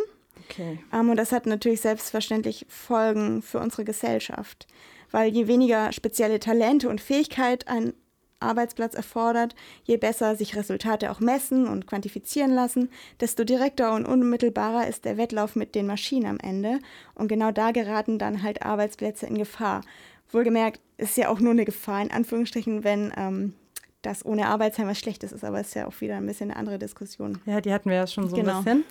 [0.49, 0.79] Okay.
[0.93, 4.67] Ähm, und das hat natürlich selbstverständlich Folgen für unsere Gesellschaft,
[5.11, 7.93] weil je weniger spezielle Talente und Fähigkeit ein
[8.39, 14.87] Arbeitsplatz erfordert, je besser sich Resultate auch messen und quantifizieren lassen, desto direkter und unmittelbarer
[14.87, 16.79] ist der Wettlauf mit den Maschinen am Ende.
[17.15, 19.81] Und genau da geraten dann halt Arbeitsplätze in Gefahr.
[20.35, 23.53] Wohlgemerkt ist ja auch nur eine Gefahr, in Anführungsstrichen, wenn ähm,
[24.01, 26.77] das ohne Arbeitsheim was Schlechtes ist, aber ist ja auch wieder ein bisschen eine andere
[26.77, 27.39] Diskussion.
[27.45, 28.59] Ja, die hatten wir ja schon so Genau.
[28.59, 28.83] ein bisschen.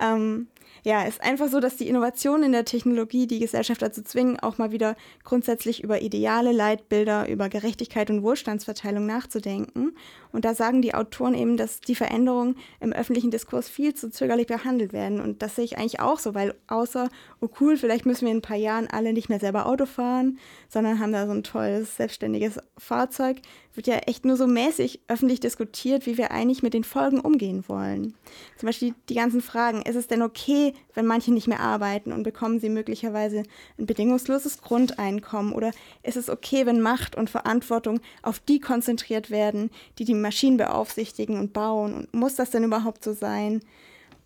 [0.00, 0.48] Ähm,
[0.82, 4.58] ja, ist einfach so, dass die Innovationen in der Technologie die Gesellschaft dazu zwingen, auch
[4.58, 9.96] mal wieder grundsätzlich über Ideale, Leitbilder, über Gerechtigkeit und Wohlstandsverteilung nachzudenken.
[10.34, 14.48] Und da sagen die Autoren eben, dass die Veränderungen im öffentlichen Diskurs viel zu zögerlich
[14.48, 15.20] behandelt werden.
[15.20, 17.08] Und das sehe ich eigentlich auch so, weil außer,
[17.40, 20.40] oh cool, vielleicht müssen wir in ein paar Jahren alle nicht mehr selber Auto fahren,
[20.68, 23.36] sondern haben da so ein tolles, selbstständiges Fahrzeug,
[23.74, 27.64] wird ja echt nur so mäßig öffentlich diskutiert, wie wir eigentlich mit den Folgen umgehen
[27.68, 28.14] wollen.
[28.56, 32.22] Zum Beispiel die ganzen Fragen, ist es denn okay, wenn manche nicht mehr arbeiten und
[32.22, 33.42] bekommen sie möglicherweise
[33.78, 35.52] ein bedingungsloses Grundeinkommen?
[35.52, 40.56] Oder ist es okay, wenn Macht und Verantwortung auf die konzentriert werden, die die Maschinen
[40.56, 41.94] beaufsichtigen und bauen?
[41.94, 43.60] Und muss das denn überhaupt so sein?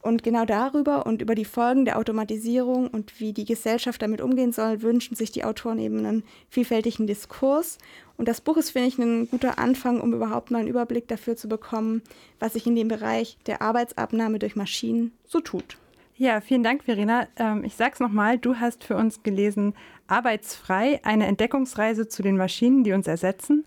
[0.00, 4.52] Und genau darüber und über die Folgen der Automatisierung und wie die Gesellschaft damit umgehen
[4.52, 7.78] soll, wünschen sich die Autoren eben einen vielfältigen Diskurs.
[8.16, 11.36] Und das Buch ist, finde ich, ein guter Anfang, um überhaupt mal einen Überblick dafür
[11.36, 12.02] zu bekommen,
[12.38, 15.76] was sich in dem Bereich der Arbeitsabnahme durch Maschinen so tut.
[16.16, 17.28] Ja, vielen Dank, Verena.
[17.36, 19.74] Ähm, ich sag's nochmal, du hast für uns gelesen
[20.08, 23.64] Arbeitsfrei, eine Entdeckungsreise zu den Maschinen, die uns ersetzen,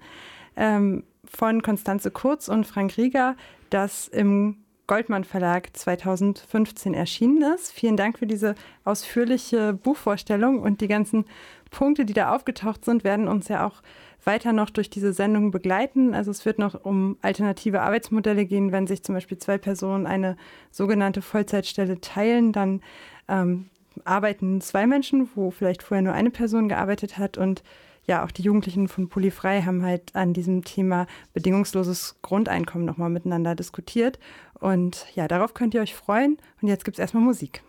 [0.58, 1.04] ähm,
[1.36, 3.36] von Konstanze Kurz und Frank Rieger,
[3.70, 7.72] das im Goldmann Verlag 2015 erschienen ist.
[7.72, 11.26] Vielen Dank für diese ausführliche Buchvorstellung und die ganzen
[11.70, 13.82] Punkte, die da aufgetaucht sind, werden uns ja auch
[14.26, 16.14] weiter noch durch diese Sendung begleiten.
[16.14, 20.36] Also es wird noch um alternative Arbeitsmodelle gehen, wenn sich zum Beispiel zwei Personen eine
[20.72, 22.82] sogenannte Vollzeitstelle teilen, dann
[23.30, 23.70] ähm,
[24.04, 27.64] arbeiten zwei Menschen, wo vielleicht vorher nur eine Person gearbeitet hat und
[28.08, 33.56] ja, auch die Jugendlichen von Polyfrei haben halt an diesem Thema bedingungsloses Grundeinkommen nochmal miteinander
[33.56, 34.20] diskutiert.
[34.60, 36.38] Und ja, darauf könnt ihr euch freuen.
[36.62, 37.64] Und jetzt gibt es erstmal Musik.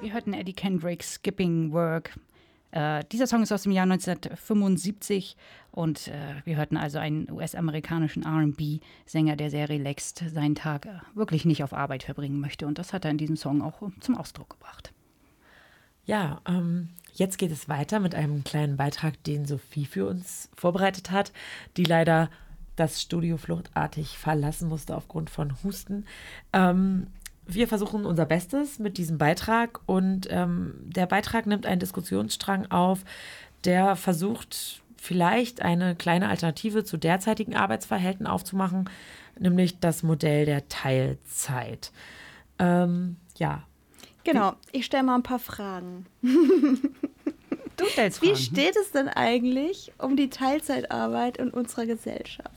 [0.00, 2.14] Wir hörten Eddie Kendrick Skipping Work.
[2.70, 5.36] Äh, dieser Song ist aus dem Jahr 1975
[5.70, 6.12] und äh,
[6.44, 11.72] wir hörten also einen US-amerikanischen RB-Sänger, der sehr relaxed seinen Tag äh, wirklich nicht auf
[11.72, 12.66] Arbeit verbringen möchte.
[12.66, 14.92] Und das hat er in diesem Song auch zum Ausdruck gebracht.
[16.04, 21.10] Ja, ähm, jetzt geht es weiter mit einem kleinen Beitrag, den Sophie für uns vorbereitet
[21.10, 21.32] hat,
[21.76, 22.30] die leider
[22.76, 26.06] das Studio fluchtartig verlassen musste aufgrund von Husten.
[26.52, 27.08] Ähm,
[27.48, 33.00] wir versuchen unser Bestes mit diesem Beitrag und ähm, der Beitrag nimmt einen Diskussionsstrang auf,
[33.64, 38.88] der versucht, vielleicht eine kleine Alternative zu derzeitigen Arbeitsverhältnissen aufzumachen,
[39.38, 41.90] nämlich das Modell der Teilzeit.
[42.58, 43.62] Ähm, ja,
[44.24, 46.06] Genau, ich stelle mal ein paar Fragen.
[46.20, 48.40] Du stellst Wie Fragen.
[48.40, 52.50] steht es denn eigentlich um die Teilzeitarbeit in unserer Gesellschaft?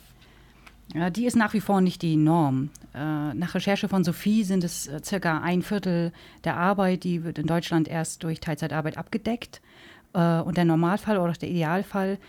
[0.94, 2.70] Die ist nach wie vor nicht die Norm.
[2.94, 6.12] Äh, nach Recherche von Sophie sind es äh, circa ein Viertel
[6.44, 9.62] der Arbeit, die wird in Deutschland erst durch Teilzeitarbeit abgedeckt.
[10.14, 12.20] Äh, und der Normalfall oder der Idealfall,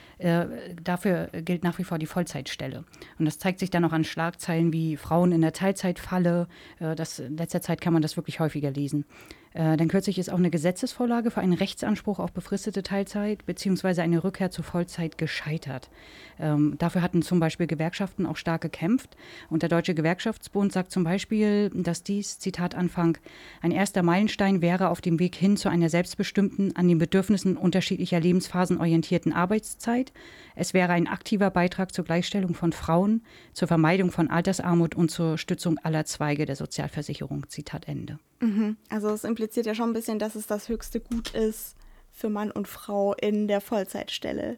[0.85, 2.85] dafür gilt nach wie vor die Vollzeitstelle.
[3.19, 6.47] Und das zeigt sich dann auch an Schlagzeilen wie Frauen in der Teilzeitfalle.
[6.79, 9.05] Das, in letzter Zeit kann man das wirklich häufiger lesen.
[9.55, 14.01] Äh, dann kürzlich ist auch eine Gesetzesvorlage für einen Rechtsanspruch auf befristete Teilzeit bzw.
[14.01, 15.91] eine Rückkehr zur Vollzeit gescheitert.
[16.39, 19.17] Ähm, dafür hatten zum Beispiel Gewerkschaften auch stark gekämpft.
[19.51, 23.19] Und der Deutsche Gewerkschaftsbund sagt zum Beispiel, dass dies, Zitat Anfang,
[23.61, 28.21] ein erster Meilenstein wäre auf dem Weg hin zu einer selbstbestimmten, an den Bedürfnissen unterschiedlicher
[28.21, 30.13] Lebensphasen orientierten Arbeitszeit.
[30.55, 35.39] Es wäre ein aktiver Beitrag zur Gleichstellung von Frauen, zur Vermeidung von Altersarmut und zur
[35.39, 37.49] Stützung aller Zweige der Sozialversicherung.
[37.49, 38.19] Zitat Ende.
[38.43, 38.77] Mhm.
[38.91, 41.77] Also es impliziert ja schon ein bisschen, dass es das höchste Gut ist,
[42.11, 44.57] für Mann und Frau in der Vollzeitstelle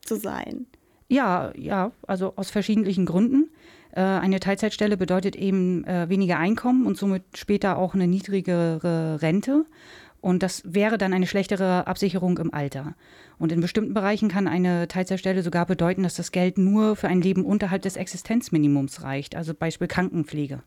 [0.00, 0.66] zu sein.
[1.08, 3.50] Ja, ja, also aus verschiedenen Gründen.
[3.92, 9.66] Äh, eine Teilzeitstelle bedeutet eben äh, weniger Einkommen und somit später auch eine niedrigere Rente.
[10.20, 12.94] Und das wäre dann eine schlechtere Absicherung im Alter.
[13.38, 17.22] Und in bestimmten Bereichen kann eine Teilzeitstelle sogar bedeuten, dass das Geld nur für ein
[17.22, 20.62] Leben unterhalb des Existenzminimums reicht, also Beispiel Krankenpflege.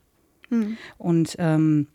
[0.50, 0.78] Hm.
[0.98, 1.88] Und ähm,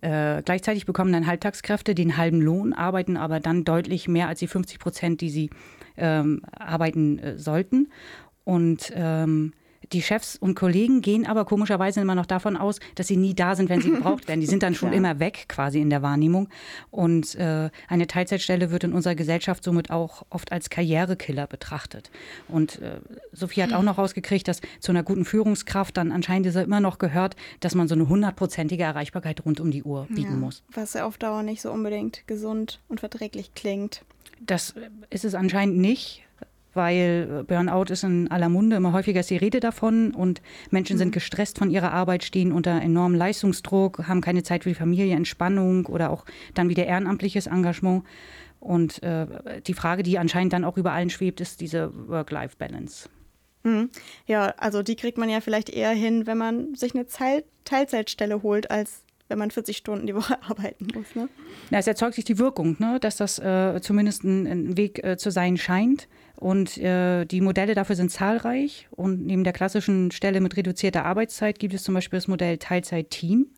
[0.00, 4.46] äh, gleichzeitig bekommen dann Halbtagskräfte den halben Lohn, arbeiten aber dann deutlich mehr als die
[4.46, 5.50] 50 Prozent, die sie
[5.96, 7.88] ähm, arbeiten äh, sollten.
[8.44, 9.52] Und ähm,
[9.92, 13.56] die Chefs und Kollegen gehen aber komischerweise immer noch davon aus, dass sie nie da
[13.56, 14.40] sind, wenn sie gebraucht werden.
[14.40, 14.98] Die sind dann schon ja.
[14.98, 16.48] immer weg quasi in der Wahrnehmung.
[16.90, 22.10] Und äh, eine Teilzeitstelle wird in unserer Gesellschaft somit auch oft als Karrierekiller betrachtet.
[22.48, 23.00] Und äh,
[23.32, 26.98] Sophie hat auch noch rausgekriegt, dass zu einer guten Führungskraft dann anscheinend ist immer noch
[26.98, 30.62] gehört, dass man so eine hundertprozentige Erreichbarkeit rund um die Uhr bieten ja, muss.
[30.72, 34.02] Was ja auf Dauer nicht so unbedingt gesund und verträglich klingt.
[34.40, 34.74] Das
[35.10, 36.27] ist es anscheinend nicht
[36.78, 40.98] weil Burnout ist in aller Munde, immer häufiger ist die Rede davon und Menschen mhm.
[40.98, 45.14] sind gestresst von ihrer Arbeit, stehen unter enormem Leistungsdruck, haben keine Zeit für die Familie,
[45.14, 48.04] Entspannung oder auch dann wieder ehrenamtliches Engagement.
[48.60, 49.26] Und äh,
[49.66, 53.08] die Frage, die anscheinend dann auch über allen schwebt, ist diese Work-Life-Balance.
[53.64, 53.90] Mhm.
[54.26, 58.42] Ja, also die kriegt man ja vielleicht eher hin, wenn man sich eine Teil Teilzeitstelle
[58.42, 61.14] holt, als wenn man 40 Stunden die Woche arbeiten muss.
[61.14, 61.28] Ne?
[61.70, 62.98] Ja, es erzeugt sich die Wirkung, ne?
[63.00, 66.08] dass das äh, zumindest ein, ein Weg äh, zu sein scheint.
[66.38, 68.86] Und äh, die Modelle dafür sind zahlreich.
[68.92, 73.48] Und neben der klassischen Stelle mit reduzierter Arbeitszeit gibt es zum Beispiel das Modell Teilzeit-Team.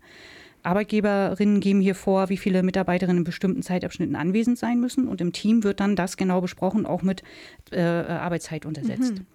[0.63, 5.09] Arbeitgeberinnen geben hier vor, wie viele Mitarbeiterinnen in bestimmten Zeitabschnitten anwesend sein müssen.
[5.09, 7.23] Und im Team wird dann das genau besprochen, auch mit
[7.71, 9.19] äh, Arbeitszeit untersetzt.
[9.19, 9.27] Mhm.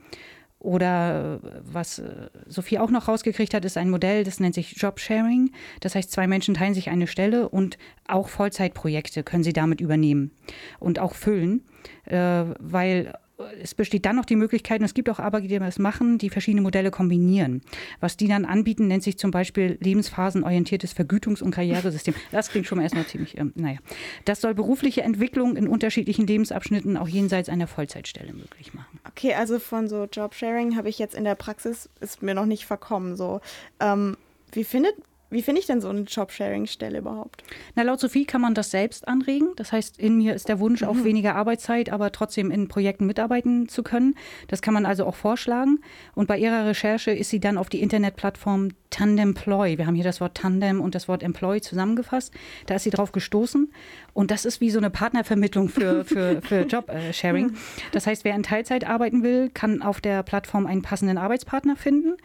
[0.57, 5.51] Oder was äh, Sophie auch noch rausgekriegt hat, ist ein Modell, das nennt sich Jobsharing.
[5.81, 7.77] Das heißt, zwei Menschen teilen sich eine Stelle und
[8.07, 10.31] auch Vollzeitprojekte können sie damit übernehmen
[10.79, 11.63] und auch füllen,
[12.05, 13.13] äh, weil
[13.61, 16.29] es besteht dann noch die Möglichkeit, und es gibt auch Arbeitgeber, die das machen, die
[16.29, 17.61] verschiedene Modelle kombinieren.
[17.99, 22.13] Was die dann anbieten, nennt sich zum Beispiel lebensphasenorientiertes Vergütungs- und Karrieresystem.
[22.31, 23.79] Das klingt schon mal erstmal ziemlich, ähm, naja.
[24.25, 28.99] Das soll berufliche Entwicklung in unterschiedlichen Lebensabschnitten auch jenseits einer Vollzeitstelle möglich machen.
[29.07, 32.65] Okay, also von so Jobsharing habe ich jetzt in der Praxis, ist mir noch nicht
[32.65, 33.15] verkommen.
[33.15, 33.41] So.
[33.79, 34.17] Ähm,
[34.51, 34.95] wie findet
[35.35, 37.43] wie finde ich denn so eine Jobsharing-Stelle überhaupt?
[37.75, 39.49] Na, laut Sophie kann man das selbst anregen.
[39.57, 40.87] Das heißt, in mir ist der Wunsch mhm.
[40.87, 44.15] auf weniger Arbeitszeit, aber trotzdem in Projekten mitarbeiten zu können.
[44.47, 45.79] Das kann man also auch vorschlagen.
[46.13, 49.77] Und bei ihrer Recherche ist sie dann auf die Internetplattform Tandemploy.
[49.77, 52.33] Wir haben hier das Wort Tandem und das Wort Employ zusammengefasst.
[52.65, 53.73] Da ist sie drauf gestoßen.
[54.13, 57.57] Und das ist wie so eine Partnervermittlung für, für, für Jobsharing.
[57.91, 62.15] Das heißt, wer in Teilzeit arbeiten will, kann auf der Plattform einen passenden Arbeitspartner finden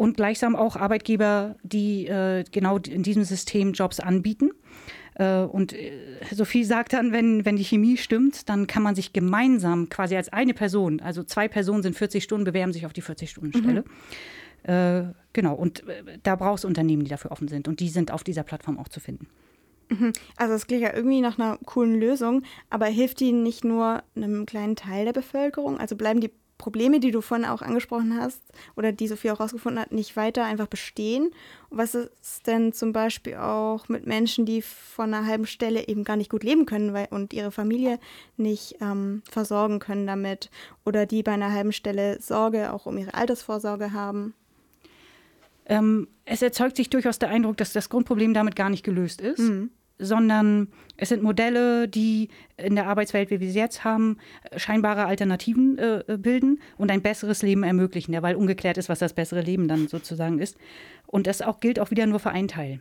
[0.00, 4.50] und gleichsam auch Arbeitgeber, die äh, genau in diesem System Jobs anbieten.
[5.16, 5.92] Äh, und äh,
[6.32, 10.32] Sophie sagt dann, wenn, wenn die Chemie stimmt, dann kann man sich gemeinsam quasi als
[10.32, 13.84] eine Person, also zwei Personen sind 40 Stunden, bewerben sich auf die 40-Stunden-Stelle.
[14.64, 14.70] Mhm.
[14.72, 17.68] Äh, genau, und äh, da brauchst du Unternehmen, die dafür offen sind.
[17.68, 19.26] Und die sind auf dieser Plattform auch zu finden.
[19.90, 20.14] Mhm.
[20.38, 24.46] Also es klingt ja irgendwie nach einer coolen Lösung, aber hilft die nicht nur einem
[24.46, 25.76] kleinen Teil der Bevölkerung?
[25.76, 28.40] Also bleiben die Probleme, die du vorhin auch angesprochen hast
[28.76, 31.30] oder die Sophie auch rausgefunden hat, nicht weiter einfach bestehen?
[31.70, 36.16] Was ist denn zum Beispiel auch mit Menschen, die von einer halben Stelle eben gar
[36.16, 37.98] nicht gut leben können weil, und ihre Familie
[38.36, 40.50] nicht ähm, versorgen können damit
[40.84, 44.34] oder die bei einer halben Stelle Sorge auch um ihre Altersvorsorge haben?
[45.64, 49.38] Ähm, es erzeugt sich durchaus der Eindruck, dass das Grundproblem damit gar nicht gelöst ist.
[49.38, 49.70] Mhm
[50.00, 54.18] sondern es sind Modelle, die in der Arbeitswelt, wie wir sie jetzt haben,
[54.56, 59.12] scheinbare Alternativen äh, bilden und ein besseres Leben ermöglichen, ja, weil ungeklärt ist, was das
[59.12, 60.56] bessere Leben dann sozusagen ist.
[61.06, 62.80] Und das auch gilt auch wieder nur für einen Teil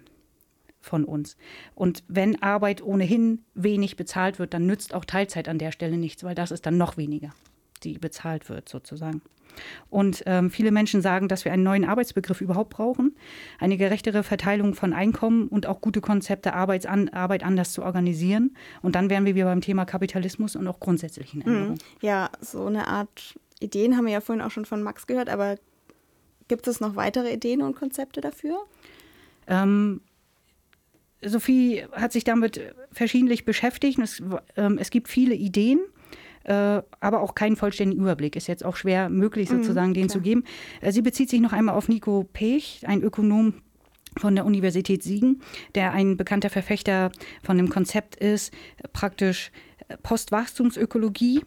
[0.81, 1.37] von uns.
[1.75, 6.23] Und wenn Arbeit ohnehin wenig bezahlt wird, dann nützt auch Teilzeit an der Stelle nichts,
[6.23, 7.31] weil das ist dann noch weniger,
[7.83, 9.21] die bezahlt wird sozusagen.
[9.89, 13.15] Und ähm, viele Menschen sagen, dass wir einen neuen Arbeitsbegriff überhaupt brauchen,
[13.59, 18.55] eine gerechtere Verteilung von Einkommen und auch gute Konzepte, Arbeits an, Arbeit anders zu organisieren.
[18.81, 21.71] Und dann wären wir wieder beim Thema Kapitalismus und auch grundsätzlichen Änderungen.
[21.71, 21.77] Mhm.
[22.01, 25.57] Ja, so eine Art Ideen haben wir ja vorhin auch schon von Max gehört, aber
[26.47, 28.57] gibt es noch weitere Ideen und Konzepte dafür?
[29.47, 30.01] Ähm,
[31.21, 33.99] Sophie hat sich damit verschiedentlich beschäftigt.
[33.99, 34.21] Es,
[34.55, 35.79] ähm, es gibt viele Ideen
[36.49, 38.35] äh, aber auch keinen vollständigen Überblick.
[38.35, 40.43] Ist jetzt auch schwer möglich, mhm, sozusagen, mhm, den zu geben.
[40.81, 43.53] Äh, sie bezieht sich noch einmal auf Nico Pech, ein Ökonom
[44.17, 45.41] von der Universität Siegen,
[45.75, 47.11] der ein bekannter Verfechter
[47.43, 48.51] von dem Konzept ist,
[48.91, 49.51] praktisch
[50.01, 51.43] Postwachstumsökologie.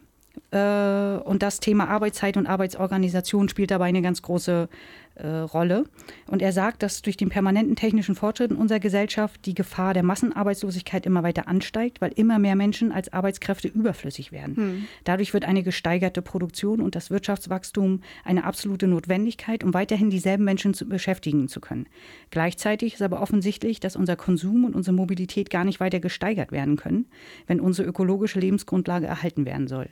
[0.51, 4.69] Äh, und das Thema Arbeitszeit und Arbeitsorganisation spielt dabei eine ganz große
[5.15, 5.85] äh, Rolle.
[6.27, 10.03] Und er sagt, dass durch den permanenten technischen Fortschritt in unserer Gesellschaft die Gefahr der
[10.03, 14.55] Massenarbeitslosigkeit immer weiter ansteigt, weil immer mehr Menschen als Arbeitskräfte überflüssig werden.
[14.55, 14.87] Hm.
[15.03, 20.73] Dadurch wird eine gesteigerte Produktion und das Wirtschaftswachstum eine absolute Notwendigkeit, um weiterhin dieselben Menschen
[20.73, 21.87] zu beschäftigen zu können.
[22.31, 26.75] Gleichzeitig ist aber offensichtlich, dass unser Konsum und unsere Mobilität gar nicht weiter gesteigert werden
[26.75, 27.05] können,
[27.47, 29.89] wenn unsere ökologische Lebensgrundlage erhalten werden soll.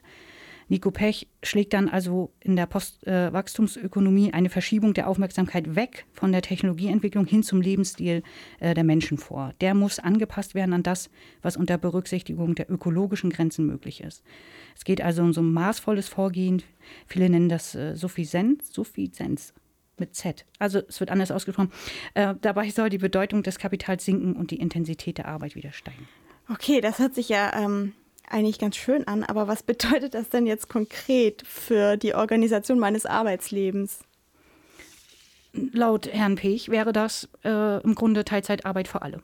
[0.68, 6.32] Nico Pech schlägt dann also in der Postwachstumsökonomie äh, eine Verschiebung der Aufmerksamkeit weg von
[6.32, 8.24] der Technologieentwicklung hin zum Lebensstil
[8.60, 9.54] äh, der Menschen vor.
[9.62, 11.10] Der muss angepasst werden an das,
[11.42, 14.24] was unter Berücksichtigung der ökologischen Grenzen möglich ist.
[14.76, 16.64] Es geht also um so ein maßvolles Vorgehen.
[17.08, 19.54] Viele nennen das äh, Suffizienz, Suffizienz
[19.98, 20.46] mit Z.
[20.60, 21.72] Also es wird anders ausgesprochen.
[22.14, 26.08] Äh, dabei soll die Bedeutung des Kapitals sinken und die Intensität der Arbeit wieder steigen.
[26.50, 27.94] Okay, das hört sich ja ähm,
[28.32, 33.06] eigentlich ganz schön an, aber was bedeutet das denn jetzt konkret für die Organisation meines
[33.06, 34.00] Arbeitslebens?
[35.54, 39.22] Laut Herrn Pech wäre das äh, im Grunde Teilzeitarbeit für alle.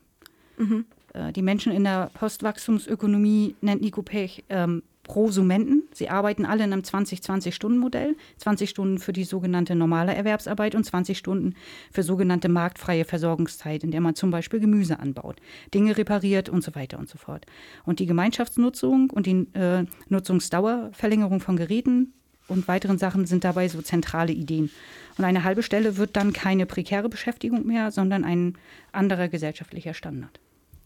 [0.58, 0.86] Mhm.
[1.14, 5.84] Äh, die Menschen in der Postwachstumsökonomie nennt Nico Pech ähm, Prosumenten.
[5.94, 8.16] Sie arbeiten alle in einem 20-20-Stunden-Modell.
[8.38, 11.56] 20 Stunden für die sogenannte normale Erwerbsarbeit und 20 Stunden
[11.92, 15.40] für sogenannte marktfreie Versorgungszeit, in der man zum Beispiel Gemüse anbaut,
[15.74, 17.46] Dinge repariert und so weiter und so fort.
[17.86, 22.14] Und die Gemeinschaftsnutzung und die äh, Nutzungsdauer, Verlängerung von Geräten
[22.48, 24.70] und weiteren Sachen sind dabei so zentrale Ideen.
[25.18, 28.58] Und eine halbe Stelle wird dann keine prekäre Beschäftigung mehr, sondern ein
[28.92, 30.40] anderer gesellschaftlicher Standard.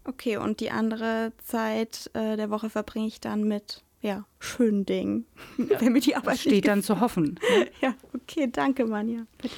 [0.04, 5.26] Okay, und die andere Zeit äh, der Woche verbringe ich dann mit ja, schönen Dingen.
[5.58, 7.40] Ja, wenn mir die Arbeit steht dann zu hoffen.
[7.82, 9.26] ja, okay, danke, Manja.
[9.38, 9.56] Bitte.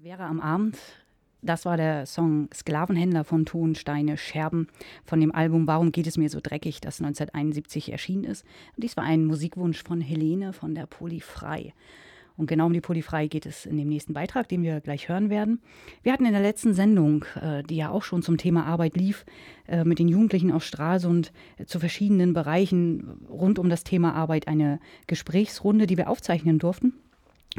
[0.00, 0.78] Wäre am Abend
[1.42, 4.68] das war der Song Sklavenhändler von Tonsteine Scherben
[5.04, 8.44] von dem Album Warum geht es mir so dreckig, das 1971 erschienen ist.
[8.74, 11.74] Und dies war ein Musikwunsch von Helene von der Polyfrei.
[12.36, 15.28] Und genau um die Polyfrei geht es in dem nächsten Beitrag, den wir gleich hören
[15.28, 15.60] werden.
[16.04, 19.26] Wir hatten in der letzten Sendung, äh, die ja auch schon zum Thema Arbeit lief,
[19.66, 24.46] äh, mit den Jugendlichen aus Stralsund äh, zu verschiedenen Bereichen rund um das Thema Arbeit
[24.46, 26.94] eine Gesprächsrunde, die wir aufzeichnen durften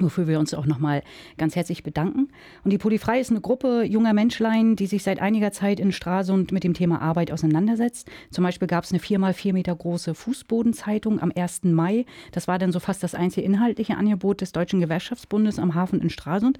[0.01, 1.03] wofür wir uns auch nochmal
[1.37, 2.29] ganz herzlich bedanken.
[2.63, 6.51] Und die Polyfrei ist eine Gruppe junger Menschlein, die sich seit einiger Zeit in Stralsund
[6.51, 8.09] mit dem Thema Arbeit auseinandersetzt.
[8.31, 11.63] Zum Beispiel gab es eine viermal vier Meter große Fußbodenzeitung am 1.
[11.63, 12.05] Mai.
[12.31, 16.09] Das war dann so fast das einzige inhaltliche Angebot des Deutschen Gewerkschaftsbundes am Hafen in
[16.09, 16.57] Stralsund,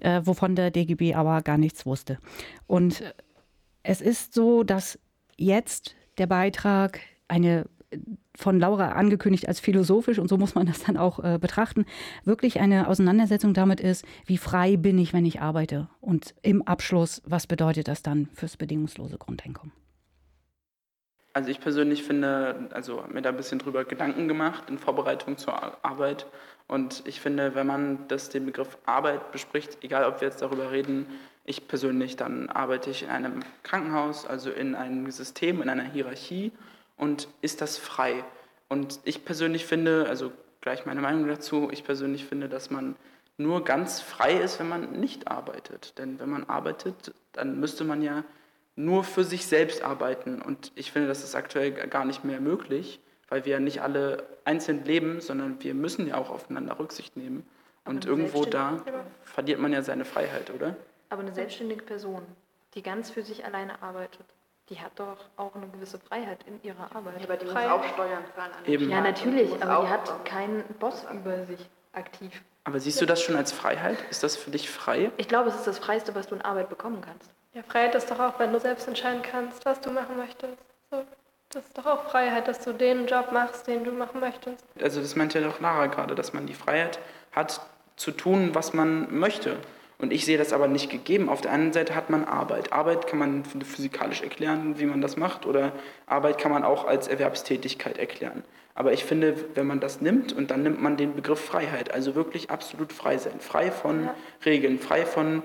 [0.00, 2.18] äh, wovon der DGB aber gar nichts wusste.
[2.66, 3.02] Und
[3.82, 4.98] es ist so, dass
[5.36, 7.66] jetzt der Beitrag eine
[8.34, 11.84] von Laura angekündigt als philosophisch, und so muss man das dann auch äh, betrachten,
[12.24, 15.88] wirklich eine Auseinandersetzung damit ist, wie frei bin ich, wenn ich arbeite?
[16.00, 19.72] Und im Abschluss, was bedeutet das dann fürs bedingungslose Grundeinkommen?
[21.34, 25.38] Also ich persönlich finde, also habe mir da ein bisschen drüber Gedanken gemacht in Vorbereitung
[25.38, 26.26] zur Arbeit.
[26.68, 30.70] Und ich finde, wenn man das den Begriff Arbeit bespricht, egal ob wir jetzt darüber
[30.72, 31.06] reden,
[31.44, 36.52] ich persönlich, dann arbeite ich in einem Krankenhaus, also in einem System, in einer Hierarchie
[37.02, 38.24] und ist das frei?
[38.68, 42.94] Und ich persönlich finde, also gleich meine Meinung dazu, ich persönlich finde, dass man
[43.36, 45.98] nur ganz frei ist, wenn man nicht arbeitet.
[45.98, 48.22] Denn wenn man arbeitet, dann müsste man ja
[48.76, 50.40] nur für sich selbst arbeiten.
[50.40, 54.24] Und ich finde, das ist aktuell gar nicht mehr möglich, weil wir ja nicht alle
[54.44, 57.44] einzeln leben, sondern wir müssen ja auch aufeinander Rücksicht nehmen.
[57.84, 58.80] Und irgendwo da
[59.24, 60.76] verliert man ja seine Freiheit, oder?
[61.10, 62.22] Aber eine selbstständige Person,
[62.74, 64.26] die ganz für sich alleine arbeitet,
[64.68, 67.18] die hat doch auch eine gewisse Freiheit in ihrer Arbeit.
[67.18, 67.76] Ja, aber die Freiheit.
[67.76, 68.52] muss auch Steuern zahlen.
[68.66, 68.90] Eben.
[68.90, 72.42] Ja, natürlich, die aber die hat keinen Boss über sich aktiv.
[72.64, 73.98] Aber siehst du das schon als Freiheit?
[74.10, 75.10] Ist das für dich frei?
[75.16, 77.30] Ich glaube, es ist das Freiste, was du in Arbeit bekommen kannst.
[77.54, 80.56] Ja, Freiheit ist doch auch, wenn du selbst entscheiden kannst, was du machen möchtest.
[80.90, 81.04] So,
[81.50, 84.64] das ist doch auch Freiheit, dass du den Job machst, den du machen möchtest.
[84.80, 86.98] Also das meint ja doch Lara gerade, dass man die Freiheit
[87.32, 87.60] hat,
[87.96, 89.58] zu tun, was man möchte.
[90.02, 91.28] Und ich sehe das aber nicht gegeben.
[91.28, 92.72] Auf der einen Seite hat man Arbeit.
[92.72, 95.72] Arbeit kann man physikalisch erklären, wie man das macht, oder
[96.06, 98.42] Arbeit kann man auch als Erwerbstätigkeit erklären.
[98.74, 102.16] Aber ich finde, wenn man das nimmt und dann nimmt man den Begriff Freiheit, also
[102.16, 104.14] wirklich absolut frei sein, frei von ja.
[104.44, 105.44] Regeln, frei von,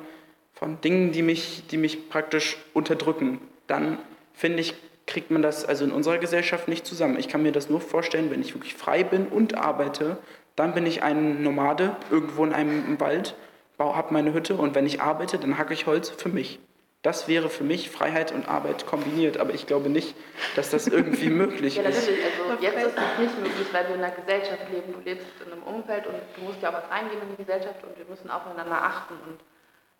[0.53, 3.99] von Dingen, die mich, die mich praktisch unterdrücken, dann
[4.33, 4.73] finde ich,
[5.05, 7.19] kriegt man das also in unserer Gesellschaft nicht zusammen.
[7.19, 10.17] Ich kann mir das nur vorstellen, wenn ich wirklich frei bin und arbeite,
[10.55, 13.35] dann bin ich ein Nomade irgendwo in einem Wald
[13.79, 16.59] habe meine Hütte und wenn ich arbeite, dann hacke ich Holz für mich.
[17.03, 20.15] Das wäre für mich Freiheit und Arbeit kombiniert, aber ich glaube nicht,
[20.55, 21.83] dass das irgendwie möglich ist.
[21.83, 22.25] Ja, natürlich.
[22.25, 24.93] Also jetzt ist es nicht möglich, weil wir in einer Gesellschaft leben.
[24.93, 27.83] Du lebst in einem Umfeld und du musst ja auch was reingeben in die Gesellschaft
[27.83, 29.39] und wir müssen aufeinander achten und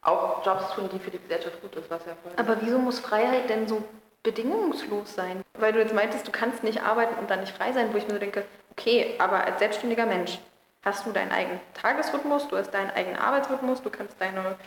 [0.02, 3.00] auch Jobs tun, die für die Gesellschaft gut ist, was ja voll Aber wieso muss
[3.00, 3.84] Freiheit denn so
[4.24, 5.44] bedingungslos sein?
[5.60, 8.08] Weil du jetzt meintest, du kannst nicht arbeiten und dann nicht frei sein, wo ich
[8.08, 10.40] mir so denke, okay, aber als selbstständiger Mensch,
[10.84, 14.58] hast du deinen eigenen Tagesrhythmus, du hast deinen eigenen Arbeitsrhythmus, du kannst deine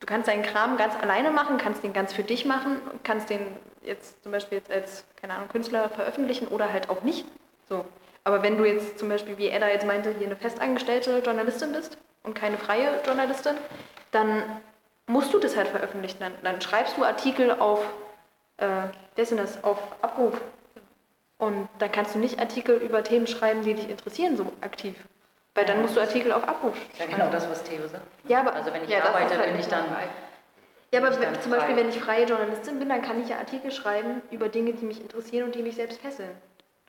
[0.00, 3.40] du kannst deinen Kram ganz alleine machen, kannst den ganz für dich machen, kannst den
[3.82, 7.24] jetzt zum Beispiel jetzt als, keine Ahnung, Künstler veröffentlichen oder halt auch nicht.
[7.68, 7.84] So.
[8.24, 11.96] Aber wenn du jetzt zum Beispiel, wie Edda jetzt meinte, hier eine festangestellte Journalistin bist
[12.24, 13.56] und keine freie Journalistin,
[14.10, 14.42] dann
[15.06, 16.18] musst du das halt veröffentlichen.
[16.18, 17.84] Dann, dann schreibst du Artikel auf,
[18.56, 20.40] äh, das, auf Abruf.
[21.38, 24.96] Und dann kannst du nicht Artikel über Themen schreiben, die dich interessieren, so aktiv.
[25.56, 28.04] Weil dann musst du Artikel auf Abruf Ja, genau das, was Theo sagt.
[28.28, 29.86] Ja, aber, also wenn ich ja, arbeite, halt bin ich dann...
[30.92, 33.72] Ja, aber wenn, zum Beispiel, wenn ich freie Journalistin bin, dann kann ich ja Artikel
[33.72, 36.30] schreiben über Dinge, die mich interessieren und die mich selbst fesseln.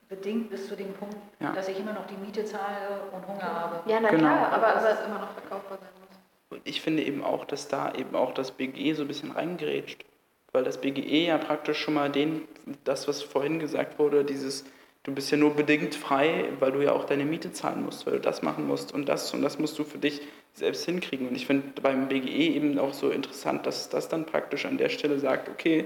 [0.09, 1.53] Bedingt bis zu dem Punkt, ja.
[1.53, 3.89] dass ich immer noch die Miete zahle und Hunger habe.
[3.89, 4.23] Ja, na genau.
[4.23, 6.17] klar, aber, aber es immer noch verkaufbar sein muss.
[6.49, 10.05] Und ich finde eben auch, dass da eben auch das BGE so ein bisschen reingerätscht.
[10.51, 12.47] Weil das BGE ja praktisch schon mal den,
[12.83, 14.65] das, was vorhin gesagt wurde, dieses
[15.07, 18.15] du bist ja nur bedingt frei, weil du ja auch deine Miete zahlen musst, weil
[18.15, 20.21] du das machen musst und das und das musst du für dich
[20.53, 21.29] selbst hinkriegen.
[21.29, 24.89] Und ich finde beim BGE eben auch so interessant, dass das dann praktisch an der
[24.89, 25.85] Stelle sagt, okay,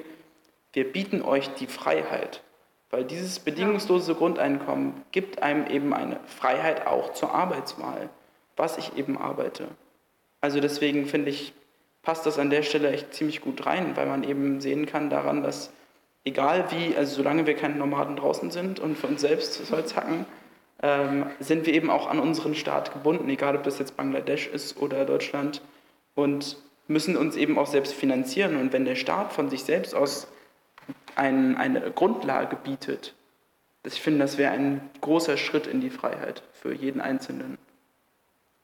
[0.74, 2.42] wir bieten euch die Freiheit,
[2.90, 8.10] weil dieses bedingungslose Grundeinkommen gibt einem eben eine Freiheit auch zur Arbeitswahl,
[8.58, 9.68] was ich eben arbeite.
[10.40, 11.54] Also deswegen finde ich,
[12.02, 15.44] passt das an der Stelle echt ziemlich gut rein, weil man eben sehen kann daran,
[15.44, 15.72] dass
[16.24, 19.96] egal wie, also solange wir keine Nomaden draußen sind und für uns selbst das Holz
[19.96, 20.26] hacken,
[20.84, 24.78] ähm, sind wir eben auch an unseren Staat gebunden, egal ob das jetzt Bangladesch ist
[24.78, 25.62] oder Deutschland
[26.16, 26.58] und
[26.88, 28.58] müssen uns eben auch selbst finanzieren.
[28.58, 30.28] Und wenn der Staat von sich selbst aus
[31.16, 33.14] ein, eine Grundlage bietet,
[33.84, 37.58] ich finde, das wäre ein großer Schritt in die Freiheit für jeden Einzelnen,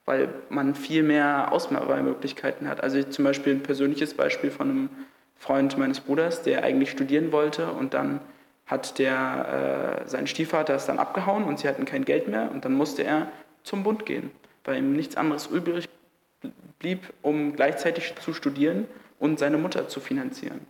[0.05, 2.81] weil man viel mehr Auswahlmöglichkeiten hat.
[2.81, 4.89] Also zum Beispiel ein persönliches Beispiel von einem
[5.38, 8.19] Freund meines Bruders, der eigentlich studieren wollte und dann
[8.65, 12.65] hat der, äh, sein Stiefvater es dann abgehauen und sie hatten kein Geld mehr und
[12.65, 13.31] dann musste er
[13.63, 14.31] zum Bund gehen,
[14.63, 15.88] weil ihm nichts anderes übrig
[16.79, 18.85] blieb, um gleichzeitig zu studieren
[19.19, 20.61] und seine Mutter zu finanzieren.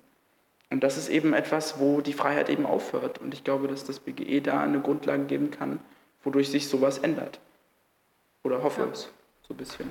[0.70, 3.20] Und das ist eben etwas, wo die Freiheit eben aufhört.
[3.20, 5.80] Und ich glaube, dass das BGE da eine Grundlage geben kann,
[6.24, 7.39] wodurch sich sowas ändert.
[8.43, 8.88] Oder hoffe ja.
[8.88, 9.09] es
[9.47, 9.89] so ein bisschen.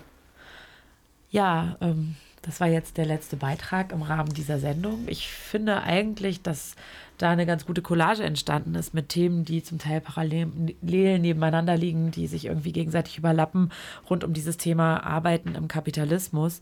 [1.31, 2.15] Ja, ähm,
[2.47, 5.05] das war jetzt der letzte Beitrag im Rahmen dieser Sendung.
[5.09, 6.77] Ich finde eigentlich, dass
[7.19, 10.47] da eine ganz gute Collage entstanden ist mit Themen, die zum Teil parallel
[10.81, 13.73] nebeneinander liegen, die sich irgendwie gegenseitig überlappen,
[14.09, 16.61] rund um dieses Thema Arbeiten im Kapitalismus.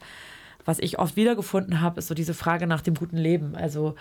[0.64, 3.54] Was ich oft wiedergefunden habe, ist so diese Frage nach dem guten Leben.
[3.54, 3.94] Also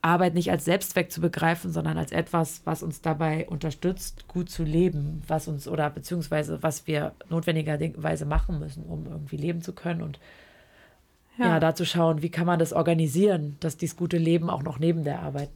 [0.00, 4.64] Arbeit nicht als Selbstzweck zu begreifen, sondern als etwas, was uns dabei unterstützt, gut zu
[4.64, 10.00] leben, was uns oder beziehungsweise was wir notwendigerweise machen müssen, um irgendwie leben zu können
[10.00, 10.18] und
[11.38, 11.46] ja.
[11.46, 14.78] ja, da zu schauen, wie kann man das organisieren, dass dieses gute Leben auch noch
[14.78, 15.50] neben der Arbeit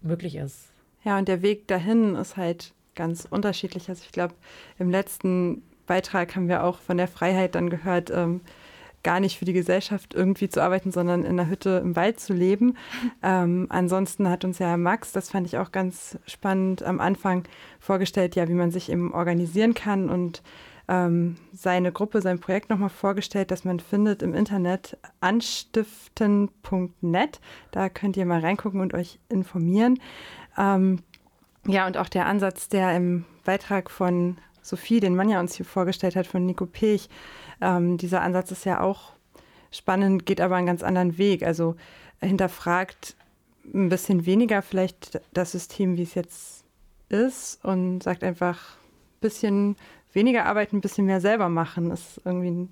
[0.00, 0.70] möglich ist.
[1.04, 3.88] Ja, und der Weg dahin ist halt ganz unterschiedlich.
[3.88, 4.34] Also ich glaube,
[4.78, 8.40] im letzten Beitrag haben wir auch von der Freiheit dann gehört, ähm,
[9.02, 12.32] gar nicht für die Gesellschaft irgendwie zu arbeiten, sondern in der Hütte im Wald zu
[12.32, 12.76] leben.
[13.26, 17.44] Ähm, ansonsten hat uns ja Max, das fand ich auch ganz spannend, am Anfang
[17.80, 20.42] vorgestellt, ja, wie man sich eben organisieren kann und
[20.88, 27.40] ähm, seine Gruppe, sein Projekt nochmal vorgestellt, das man findet im Internet anstiften.net.
[27.70, 29.98] Da könnt ihr mal reingucken und euch informieren.
[30.58, 31.00] Ähm,
[31.66, 36.16] ja, und auch der Ansatz, der im Beitrag von Sophie, den Manja uns hier vorgestellt
[36.16, 37.08] hat, von Nico Pech,
[37.60, 39.12] ähm, dieser Ansatz ist ja auch
[39.70, 41.42] spannend, geht aber einen ganz anderen Weg.
[41.42, 41.76] Also
[42.20, 43.16] hinterfragt
[43.72, 46.64] ein bisschen weniger vielleicht das System, wie es jetzt
[47.08, 49.76] ist und sagt einfach ein bisschen
[50.14, 51.88] weniger arbeiten, ein bisschen mehr selber machen.
[51.90, 52.68] Das ist irgendwie eine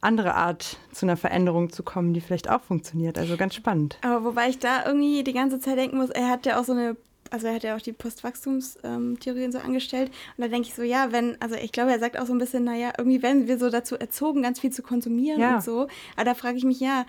[0.00, 3.18] andere Art, zu einer Veränderung zu kommen, die vielleicht auch funktioniert.
[3.18, 3.98] Also ganz spannend.
[4.02, 6.72] Aber wobei ich da irgendwie die ganze Zeit denken muss, er hat ja auch so
[6.72, 6.96] eine
[7.30, 10.10] also er hat ja auch die Postwachstumstheorien so angestellt.
[10.36, 12.38] Und da denke ich so, ja, wenn, also ich glaube, er sagt auch so ein
[12.38, 15.54] bisschen, naja, irgendwie werden wir so dazu erzogen, ganz viel zu konsumieren Ja.
[15.56, 15.88] und so.
[16.16, 17.06] Aber da frage ich mich, ja,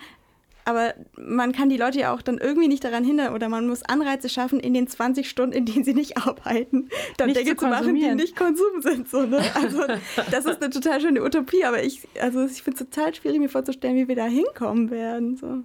[0.64, 3.82] aber man kann die Leute ja auch dann irgendwie nicht daran hindern oder man muss
[3.82, 7.64] Anreize schaffen in den 20 Stunden, in denen sie nicht arbeiten, dann Nicht Dinge zu
[7.64, 9.08] zu machen, die nicht Konsum sind.
[9.08, 9.42] So, ne?
[9.54, 9.82] Also
[10.30, 13.48] das ist eine total schöne Utopie, aber ich, also ich finde es total schwierig, mir
[13.48, 15.36] vorzustellen, wie wir da hinkommen werden.
[15.36, 15.58] So.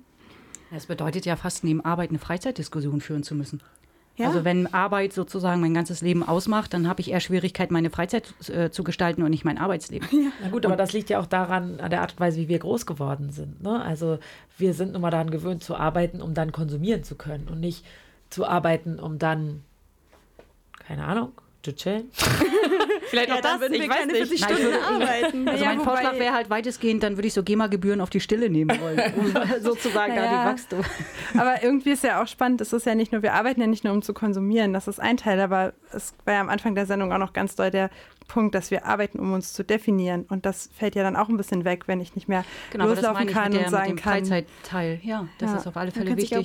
[0.72, 3.62] Das bedeutet ja fast neben Arbeit eine Freizeitdiskussion führen zu müssen.
[4.20, 4.28] Ja.
[4.28, 8.34] Also wenn Arbeit sozusagen mein ganzes Leben ausmacht, dann habe ich eher Schwierigkeit, meine Freizeit
[8.50, 10.08] äh, zu gestalten und nicht mein Arbeitsleben.
[10.44, 12.60] Na gut, aber das liegt ja auch daran, an der Art und Weise, wie wir
[12.60, 13.64] groß geworden sind.
[13.64, 13.82] Ne?
[13.82, 14.20] Also
[14.58, 17.86] wir sind nun mal daran gewöhnt zu arbeiten, um dann konsumieren zu können und nicht
[18.30, 19.64] zu arbeiten, um dann,
[20.86, 21.32] keine Ahnung,
[21.64, 22.10] zu chillen.
[23.10, 24.18] Vielleicht Ja, auch dann das, würden ich wir weiß nicht.
[24.18, 25.48] 40 Nein, Stunden ich würde- arbeiten.
[25.50, 28.50] Also Ja, mein Vorschlag wäre halt weitestgehend, dann würde ich so GEMA-Gebühren auf die Stille
[28.50, 30.44] nehmen wollen, um sozusagen da Naja.
[30.44, 30.82] die Wachstum.
[31.38, 33.84] Aber irgendwie ist ja auch spannend, es ist ja nicht nur, wir arbeiten ja nicht
[33.84, 36.86] nur, um zu konsumieren, das ist ein Teil, aber es war ja am Anfang der
[36.86, 37.90] Sendung auch noch ganz doll der
[38.28, 40.26] Punkt, dass wir arbeiten, um uns zu definieren.
[40.30, 42.98] Und das fällt ja dann auch ein bisschen weg, wenn ich nicht mehr Genau, das
[42.98, 44.14] loslaufen meine kann der, und sagen mit dem kann.
[44.26, 45.00] Freizeitteil.
[45.04, 45.58] Ja, das Ja.
[45.58, 46.44] ist auf alle Fälle kann wichtig.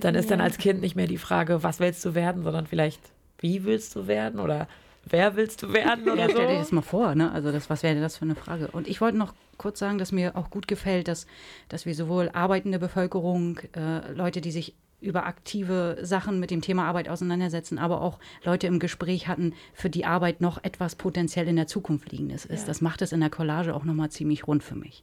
[0.00, 3.00] Dann ist dann als Kind nicht mehr die Frage, was willst du werden, sondern vielleicht,
[3.40, 4.68] wie willst du werden oder
[5.04, 6.58] wer willst du werden oder Ja, stell dir so.
[6.60, 7.32] das mal vor, ne?
[7.32, 8.68] Also das, was wäre das für eine Frage?
[8.68, 11.26] Und ich wollte noch kurz sagen, dass mir auch gut gefällt, dass,
[11.68, 16.84] dass wir sowohl arbeitende Bevölkerung, äh, Leute, die sich über aktive Sachen mit dem Thema
[16.86, 21.56] Arbeit auseinandersetzen, aber auch Leute im Gespräch hatten, für die Arbeit noch etwas potenziell in
[21.56, 22.62] der Zukunft liegendes ist.
[22.62, 22.66] Ja.
[22.66, 25.02] Das macht es in der Collage auch nochmal ziemlich rund für mich.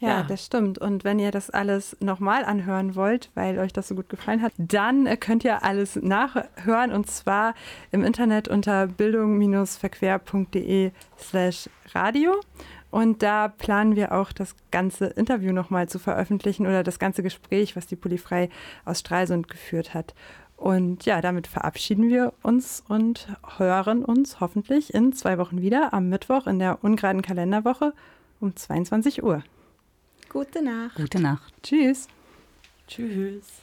[0.00, 0.22] Ja, Ja.
[0.22, 0.78] das stimmt.
[0.78, 4.52] Und wenn ihr das alles nochmal anhören wollt, weil euch das so gut gefallen hat,
[4.56, 7.54] dann äh, könnt ihr alles nachhören und zwar
[7.92, 12.34] im Internet unter bildung-verquer.de slash radio.
[12.90, 17.76] Und da planen wir auch das ganze Interview nochmal zu veröffentlichen oder das ganze Gespräch,
[17.76, 18.48] was die Polifrei
[18.84, 20.14] aus Stralsund geführt hat.
[20.56, 23.28] Und ja, damit verabschieden wir uns und
[23.58, 27.92] hören uns hoffentlich in zwei Wochen wieder am Mittwoch in der ungeraden Kalenderwoche
[28.40, 29.42] um 22 Uhr.
[30.30, 30.94] Gute Nacht.
[30.94, 31.52] Gute Nacht.
[31.60, 32.06] Tschüss.
[32.86, 33.62] Tschüss.